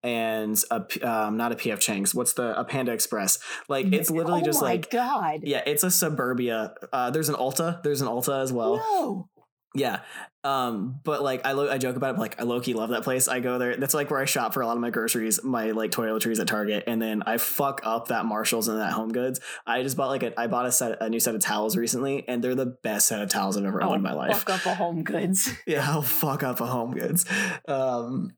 and 0.03 0.63
a 0.71 1.09
um, 1.09 1.37
not 1.37 1.53
a 1.53 1.55
PF 1.55 1.81
Chang's. 1.81 2.15
What's 2.15 2.33
the 2.33 2.59
a 2.59 2.65
Panda 2.65 2.93
Express? 2.93 3.39
Like 3.69 3.93
it's 3.93 4.11
literally 4.11 4.41
oh 4.41 4.45
just 4.45 4.63
my 4.63 4.69
like 4.69 4.91
god! 4.91 5.41
yeah, 5.43 5.63
it's 5.67 5.83
a 5.83 5.91
suburbia. 5.91 6.75
Uh, 6.93 7.11
there's 7.11 7.29
an 7.29 7.35
Ulta. 7.35 7.83
There's 7.83 8.01
an 8.01 8.09
Ulta 8.09 8.43
as 8.43 8.53
well. 8.53 8.77
no, 8.77 9.29
Yeah. 9.75 10.01
Um, 10.45 11.01
but 11.05 11.23
like 11.23 11.45
I 11.45 11.53
lo- 11.53 11.71
I 11.71 11.77
joke 11.79 11.97
about 11.97 12.11
it, 12.11 12.13
but 12.15 12.21
like 12.23 12.41
I 12.41 12.45
low 12.45 12.61
key 12.61 12.73
love 12.73 12.91
that 12.91 13.03
place. 13.03 13.29
I 13.29 13.41
go 13.41 13.59
there. 13.59 13.77
That's 13.77 13.93
like 13.93 14.11
where 14.11 14.19
I 14.21 14.25
shop 14.25 14.55
for 14.55 14.63
a 14.63 14.67
lot 14.67 14.77
of 14.77 14.81
my 14.81 14.91
groceries, 14.91 15.45
my 15.45 15.73
like 15.73 15.91
toiletries 15.91 16.41
at 16.41 16.47
Target, 16.47 16.85
and 16.87 17.03
then 17.03 17.23
I 17.27 17.37
fuck 17.37 17.83
up 17.85 18.09
that 18.09 18.25
Marshalls 18.25 18.69
and 18.69 18.79
that 18.79 18.93
Home 18.93 19.13
Goods. 19.13 19.41
I 19.67 19.83
just 19.83 19.97
bought 19.97 20.09
like 20.09 20.23
a 20.23 20.41
I 20.41 20.47
bought 20.47 20.67
a 20.67 20.73
set 20.73 21.03
a 21.03 21.11
new 21.11 21.21
set 21.21 21.35
of 21.35 21.43
towels 21.43 21.77
recently, 21.77 22.27
and 22.29 22.43
they're 22.43 22.55
the 22.55 22.79
best 22.83 23.09
set 23.09 23.21
of 23.21 23.29
towels 23.29 23.57
I've 23.59 23.65
ever 23.65 23.83
owned 23.83 23.97
in 23.97 24.03
my 24.03 24.15
life. 24.15 24.39
fuck 24.39 24.51
up 24.51 24.67
a 24.67 24.75
Home 24.75 25.03
Goods. 25.05 25.53
Yeah, 25.67 25.85
I'll 25.87 26.03
fuck 26.03 26.43
up 26.43 26.61
a 26.61 26.67
Home 26.67 26.93
Goods. 26.93 27.27
Um, 27.67 28.33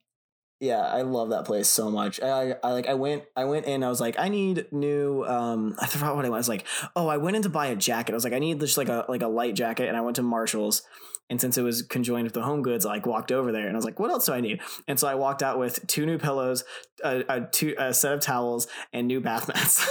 yeah, 0.58 0.80
I 0.80 1.02
love 1.02 1.30
that 1.30 1.44
place 1.44 1.68
so 1.68 1.90
much. 1.90 2.20
I, 2.20 2.54
I 2.62 2.72
like 2.72 2.88
I 2.88 2.94
went 2.94 3.24
I 3.36 3.44
went 3.44 3.66
in. 3.66 3.84
I 3.84 3.88
was 3.88 4.00
like, 4.00 4.18
I 4.18 4.28
need 4.28 4.66
new. 4.72 5.24
Um, 5.24 5.76
I 5.78 5.86
forgot 5.86 6.16
what 6.16 6.24
I 6.24 6.28
was 6.28 6.48
like. 6.48 6.66
Oh, 6.96 7.06
I 7.06 7.18
went 7.18 7.36
in 7.36 7.42
to 7.42 7.48
buy 7.48 7.68
a 7.68 7.76
jacket. 7.76 8.12
I 8.12 8.16
was 8.16 8.24
like, 8.24 8.32
I 8.32 8.40
need 8.40 8.58
just 8.58 8.76
like 8.76 8.88
a 8.88 9.04
like 9.08 9.22
a 9.22 9.28
light 9.28 9.54
jacket, 9.54 9.86
and 9.88 9.96
I 9.96 10.00
went 10.00 10.16
to 10.16 10.22
Marshalls. 10.22 10.82
And 11.30 11.40
since 11.40 11.56
it 11.56 11.62
was 11.62 11.82
conjoined 11.82 12.24
with 12.24 12.34
the 12.34 12.42
Home 12.42 12.60
Goods, 12.62 12.84
I 12.84 12.90
like 12.90 13.06
walked 13.06 13.30
over 13.30 13.52
there, 13.52 13.66
and 13.66 13.74
I 13.74 13.76
was 13.76 13.84
like, 13.84 14.00
what 14.00 14.10
else 14.10 14.26
do 14.26 14.32
I 14.32 14.40
need? 14.40 14.60
And 14.88 14.98
so 14.98 15.06
I 15.06 15.14
walked 15.14 15.42
out 15.42 15.58
with 15.58 15.86
two 15.86 16.04
new 16.04 16.18
pillows, 16.18 16.64
a, 17.04 17.24
a 17.28 17.40
two 17.42 17.74
a 17.78 17.94
set 17.94 18.12
of 18.12 18.20
towels, 18.20 18.66
and 18.92 19.06
new 19.06 19.20
bath 19.20 19.48
mats. 19.48 19.88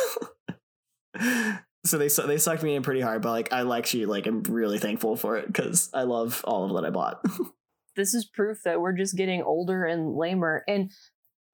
so 1.86 1.97
they 1.97 2.10
they 2.10 2.38
sucked 2.38 2.62
me 2.62 2.75
in 2.75 2.84
pretty 2.84 2.99
hard, 2.99 3.21
but 3.21 3.32
like 3.32 3.54
I 3.54 3.78
actually 3.78 4.06
like 4.06 4.28
I'm 4.28 4.43
really 4.43 4.80
thankful 4.80 5.15
for 5.15 5.38
it 5.38 5.47
because 5.47 5.89
I 5.93 6.04
love 6.04 6.41
all 6.43 6.65
of 6.65 6.75
that 6.75 6.86
I 6.86 6.89
bought. 6.89 7.23
this 7.95 8.13
is 8.13 8.25
proof 8.25 8.60
that 8.65 8.82
we're 8.82 8.93
just 8.93 9.15
getting 9.15 9.41
older 9.41 9.86
and 9.86 10.15
lamer. 10.15 10.63
And 10.67 10.91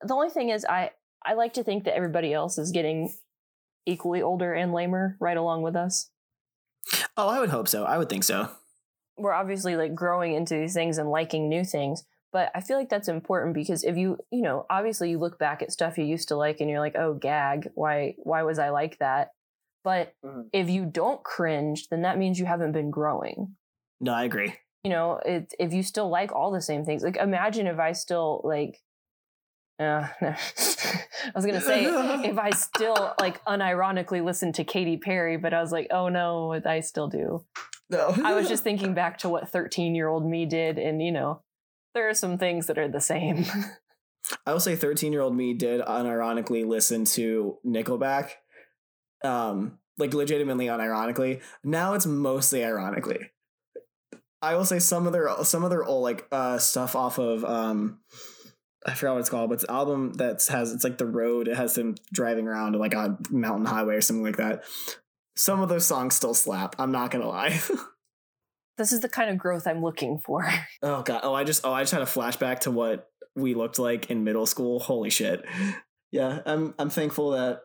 the 0.02 0.16
only 0.16 0.30
thing 0.30 0.50
is, 0.50 0.66
I 0.66 0.92
I 1.24 1.36
like 1.36 1.54
to 1.54 1.64
think 1.64 1.84
that 1.84 1.96
everybody 1.96 2.34
else 2.34 2.58
is 2.58 2.72
getting 2.72 3.14
equally 3.86 4.24
older 4.24 4.52
and 4.52 4.74
lamer 4.74 5.16
right 5.20 5.38
along 5.38 5.62
with 5.62 5.76
us. 5.76 6.10
Oh, 7.16 7.30
I 7.30 7.40
would 7.40 7.50
hope 7.50 7.68
so. 7.68 7.84
I 7.84 8.00
would 8.00 8.10
think 8.10 8.24
so. 8.24 8.50
We're 9.18 9.34
obviously 9.34 9.76
like 9.76 9.96
growing 9.96 10.34
into 10.34 10.56
these 10.56 10.74
things 10.74 10.98
and 10.98 11.10
liking 11.10 11.48
new 11.50 11.64
things. 11.64 12.04
But 12.34 12.52
I 12.54 12.60
feel 12.60 12.78
like 12.78 12.90
that's 12.90 13.08
important 13.08 13.54
because 13.54 13.84
if 13.86 13.96
you, 13.96 14.18
you 14.30 14.42
know, 14.42 14.66
obviously 14.70 15.10
you 15.10 15.18
look 15.20 15.40
back 15.40 15.62
at 15.62 15.72
stuff 15.72 15.98
you 15.98 16.04
used 16.04 16.28
to 16.30 16.36
like 16.36 16.60
and 16.60 16.70
you're 16.70 16.82
like, 16.82 16.96
oh, 16.98 17.14
gag, 17.14 17.70
why, 17.76 18.16
why 18.18 18.44
was 18.44 18.60
I 18.60 18.70
like 18.70 18.98
that? 19.00 19.30
But 19.86 20.14
Mhm. 20.24 20.50
if 20.52 20.70
you 20.70 20.86
don't 20.86 21.24
cringe, 21.24 21.88
then 21.90 22.02
that 22.02 22.18
means 22.18 22.38
you 22.40 22.46
haven't 22.46 22.74
been 22.74 22.90
growing. 22.92 23.56
No, 24.02 24.14
I 24.14 24.24
agree. 24.26 24.54
you 24.84 24.92
know, 24.92 25.14
it, 25.26 25.52
if 25.60 25.74
you 25.74 25.82
still 25.82 26.10
like 26.10 26.32
all 26.32 26.52
the 26.52 26.62
same 26.62 26.84
things, 26.86 27.02
like 27.04 27.16
imagine 27.18 27.66
if 27.68 27.80
I 27.80 27.94
still 27.94 28.42
like, 28.44 28.82
uh, 29.80 30.08
I 30.22 30.38
was 31.34 31.46
gonna 31.46 31.60
say 31.62 31.86
if 32.30 32.38
I 32.38 32.52
still 32.52 33.14
like 33.20 33.44
unironically 33.46 34.24
listen 34.24 34.52
to 34.54 34.64
Katy 34.64 34.98
Perry, 34.98 35.38
but 35.38 35.54
I 35.54 35.62
was 35.62 35.72
like, 35.72 35.88
oh 35.92 36.10
no, 36.10 36.54
I 36.66 36.82
still 36.82 37.08
do. 37.08 37.44
No, 37.90 38.16
I 38.24 38.34
was 38.34 38.48
just 38.48 38.64
thinking 38.66 38.94
back 38.94 39.20
to 39.20 39.30
what 39.30 39.50
13 39.50 39.96
year 39.96 40.08
old 40.08 40.26
me 40.26 40.46
did, 40.46 40.78
and 40.78 41.02
you 41.02 41.12
know, 41.12 41.42
there 41.94 42.10
are 42.10 42.14
some 42.14 42.38
things 42.38 42.68
that 42.68 42.78
are 42.78 42.88
the 42.88 43.02
same. 43.02 43.46
I 44.46 44.54
will 44.54 44.60
say, 44.60 44.76
thirteen-year-old 44.76 45.36
me 45.36 45.54
did 45.54 45.82
unironically 45.82 46.66
listen 46.66 47.06
to 47.06 47.58
Nickelback, 47.66 48.32
um, 49.24 49.80
like 49.98 50.14
legitimately 50.14 50.68
unironically. 50.68 51.42
Now 51.64 51.94
it's 51.94 52.06
mostly 52.06 52.64
ironically. 52.64 53.32
I 54.42 54.56
will 54.56 54.66
say 54.66 54.80
some 54.80 55.08
of 55.08 55.14
their 55.14 55.30
some 55.44 55.64
of 55.64 55.70
their 55.70 55.84
old 55.84 56.04
like 56.04 56.28
uh 56.32 56.58
stuff 56.58 56.96
off 56.96 57.18
of 57.20 57.44
um. 57.46 58.00
I 58.88 58.94
forgot 58.94 59.14
what 59.14 59.22
it's 59.22 59.30
called, 59.32 59.50
but 59.50 59.56
it's 59.56 59.64
an 59.64 59.74
album 59.74 60.14
that 60.14 60.46
has 60.50 60.72
it's 60.72 60.84
like 60.84 61.00
the 61.00 61.08
road. 61.08 61.48
It 61.48 61.58
has 61.58 61.74
them 61.74 61.96
driving 62.14 62.48
around 62.48 62.76
like 62.76 62.94
a 62.94 63.18
mountain 63.32 63.66
highway 63.66 63.96
or 63.96 64.02
something 64.02 64.24
like 64.24 64.38
that. 64.38 64.64
Some 65.36 65.62
of 65.62 65.70
those 65.70 65.86
songs 65.86 66.16
still 66.16 66.34
slap. 66.34 66.76
I'm 66.80 66.92
not 66.92 67.12
gonna 67.12 67.28
lie. 67.28 67.60
this 68.78 68.92
is 68.92 69.02
the 69.02 69.10
kind 69.10 69.30
of 69.30 69.38
growth 69.38 69.68
I'm 69.68 69.82
looking 69.82 70.18
for. 70.20 70.48
Oh 70.82 71.02
god. 71.02 71.22
Oh, 71.24 71.34
I 71.34 71.44
just 71.44 71.66
oh 71.66 71.74
I 71.74 71.82
just 71.82 71.94
had 71.94 72.02
a 72.02 72.06
flashback 72.06 72.60
to 72.62 72.72
what 72.72 73.10
we 73.36 73.54
looked 73.54 73.80
like 73.80 74.10
in 74.10 74.24
middle 74.24 74.46
school. 74.46 74.80
Holy 74.80 75.10
shit. 75.10 75.44
Yeah, 76.12 76.40
I'm 76.46 76.74
I'm 76.80 76.90
thankful 76.90 77.32
that 77.32 77.62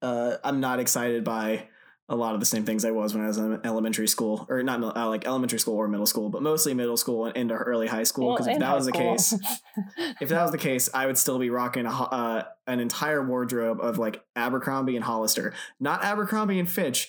uh 0.00 0.36
I'm 0.44 0.60
not 0.60 0.78
excited 0.78 1.24
by 1.24 1.66
a 2.08 2.14
lot 2.14 2.34
of 2.34 2.40
the 2.40 2.46
same 2.46 2.64
things 2.64 2.84
I 2.84 2.92
was 2.92 3.14
when 3.14 3.24
I 3.24 3.26
was 3.26 3.36
in 3.36 3.60
elementary 3.64 4.06
school 4.06 4.46
or 4.48 4.62
not 4.62 4.96
uh, 4.96 5.08
like 5.08 5.26
elementary 5.26 5.58
school 5.58 5.74
or 5.74 5.88
middle 5.88 6.06
school, 6.06 6.28
but 6.28 6.40
mostly 6.40 6.72
middle 6.72 6.96
school 6.96 7.26
and 7.26 7.36
into 7.36 7.54
early 7.54 7.88
high 7.88 8.04
school 8.04 8.34
because 8.34 8.46
if 8.46 8.60
that 8.60 8.74
was 8.74 8.86
the 8.86 8.92
school. 8.92 9.12
case, 9.12 9.34
if 10.20 10.28
that 10.28 10.42
was 10.42 10.52
the 10.52 10.58
case, 10.58 10.88
I 10.94 11.06
would 11.06 11.18
still 11.18 11.38
be 11.38 11.50
rocking 11.50 11.86
a, 11.86 11.90
uh, 11.90 12.44
an 12.68 12.78
entire 12.78 13.26
wardrobe 13.26 13.80
of 13.80 13.98
like 13.98 14.22
Abercrombie 14.36 14.94
and 14.94 15.04
Hollister, 15.04 15.52
not 15.80 16.04
Abercrombie 16.04 16.60
and 16.60 16.68
Fitch, 16.68 17.08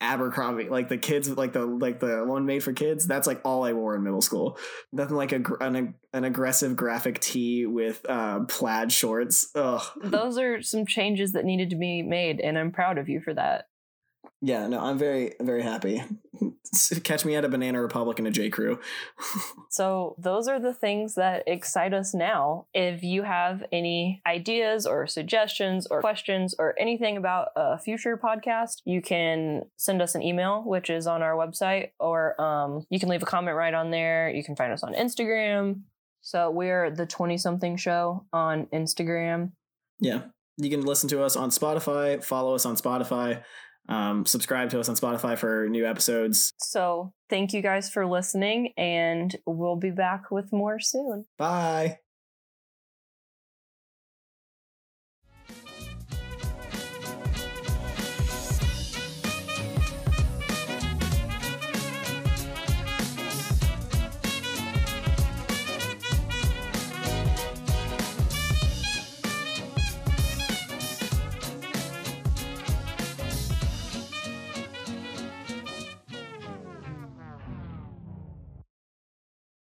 Abercrombie, 0.00 0.70
like 0.70 0.88
the 0.88 0.96
kids, 0.96 1.28
like 1.28 1.52
the 1.52 1.66
like 1.66 2.00
the 2.00 2.24
one 2.24 2.46
made 2.46 2.62
for 2.62 2.72
kids. 2.72 3.06
That's 3.06 3.26
like 3.26 3.42
all 3.44 3.64
I 3.64 3.74
wore 3.74 3.96
in 3.96 4.02
middle 4.02 4.22
school. 4.22 4.56
Nothing 4.92 5.16
like 5.16 5.32
a 5.32 5.42
an, 5.60 5.94
an 6.14 6.24
aggressive 6.24 6.74
graphic 6.74 7.20
tee 7.20 7.66
with 7.66 8.00
uh, 8.08 8.44
plaid 8.44 8.92
shorts. 8.92 9.50
Ugh. 9.54 9.82
Those 10.02 10.38
are 10.38 10.62
some 10.62 10.86
changes 10.86 11.32
that 11.32 11.44
needed 11.44 11.70
to 11.70 11.76
be 11.76 12.02
made, 12.02 12.40
and 12.40 12.56
I'm 12.56 12.70
proud 12.70 12.96
of 12.96 13.10
you 13.10 13.20
for 13.20 13.34
that. 13.34 13.66
Yeah, 14.40 14.68
no, 14.68 14.78
I'm 14.78 14.98
very 14.98 15.34
very 15.40 15.62
happy. 15.62 16.02
Catch 17.02 17.24
me 17.24 17.34
at 17.34 17.44
a 17.44 17.48
Banana 17.48 17.80
Republic 17.80 18.18
and 18.18 18.28
a 18.28 18.30
J 18.30 18.50
Crew. 18.50 18.78
So, 19.70 20.16
those 20.18 20.48
are 20.48 20.58
the 20.58 20.72
things 20.72 21.14
that 21.14 21.44
excite 21.46 21.92
us 21.92 22.14
now. 22.14 22.66
If 22.72 23.02
you 23.02 23.22
have 23.22 23.62
any 23.70 24.22
ideas 24.26 24.86
or 24.86 25.06
suggestions 25.06 25.86
or 25.86 26.00
questions 26.00 26.54
or 26.58 26.74
anything 26.80 27.16
about 27.16 27.48
a 27.54 27.78
future 27.78 28.16
podcast, 28.16 28.80
you 28.86 29.02
can 29.02 29.66
send 29.76 30.00
us 30.00 30.14
an 30.14 30.22
email, 30.22 30.62
which 30.64 30.88
is 30.88 31.06
on 31.06 31.22
our 31.22 31.34
website, 31.34 31.90
or 32.00 32.40
um, 32.40 32.86
you 32.90 32.98
can 32.98 33.10
leave 33.10 33.22
a 33.22 33.26
comment 33.26 33.56
right 33.56 33.74
on 33.74 33.90
there. 33.90 34.30
You 34.30 34.42
can 34.42 34.56
find 34.56 34.72
us 34.72 34.82
on 34.82 34.94
Instagram. 34.94 35.82
So, 36.22 36.50
we're 36.50 36.90
the 36.90 37.06
20 37.06 37.36
something 37.36 37.76
show 37.76 38.24
on 38.32 38.66
Instagram. 38.72 39.52
Yeah. 40.00 40.22
You 40.56 40.70
can 40.70 40.80
listen 40.80 41.08
to 41.10 41.22
us 41.22 41.36
on 41.36 41.50
Spotify, 41.50 42.24
follow 42.24 42.54
us 42.54 42.66
on 42.66 42.74
Spotify. 42.74 43.44
Um, 43.88 44.26
subscribe 44.26 44.70
to 44.70 44.80
us 44.80 44.88
on 44.88 44.96
Spotify 44.96 45.38
for 45.38 45.68
new 45.68 45.86
episodes. 45.86 46.52
So 46.58 47.12
thank 47.30 47.52
you 47.52 47.62
guys 47.62 47.88
for 47.88 48.06
listening, 48.06 48.72
and 48.76 49.34
we'll 49.46 49.76
be 49.76 49.90
back 49.90 50.30
with 50.30 50.52
more 50.52 50.78
soon. 50.78 51.24
Bye. 51.38 51.98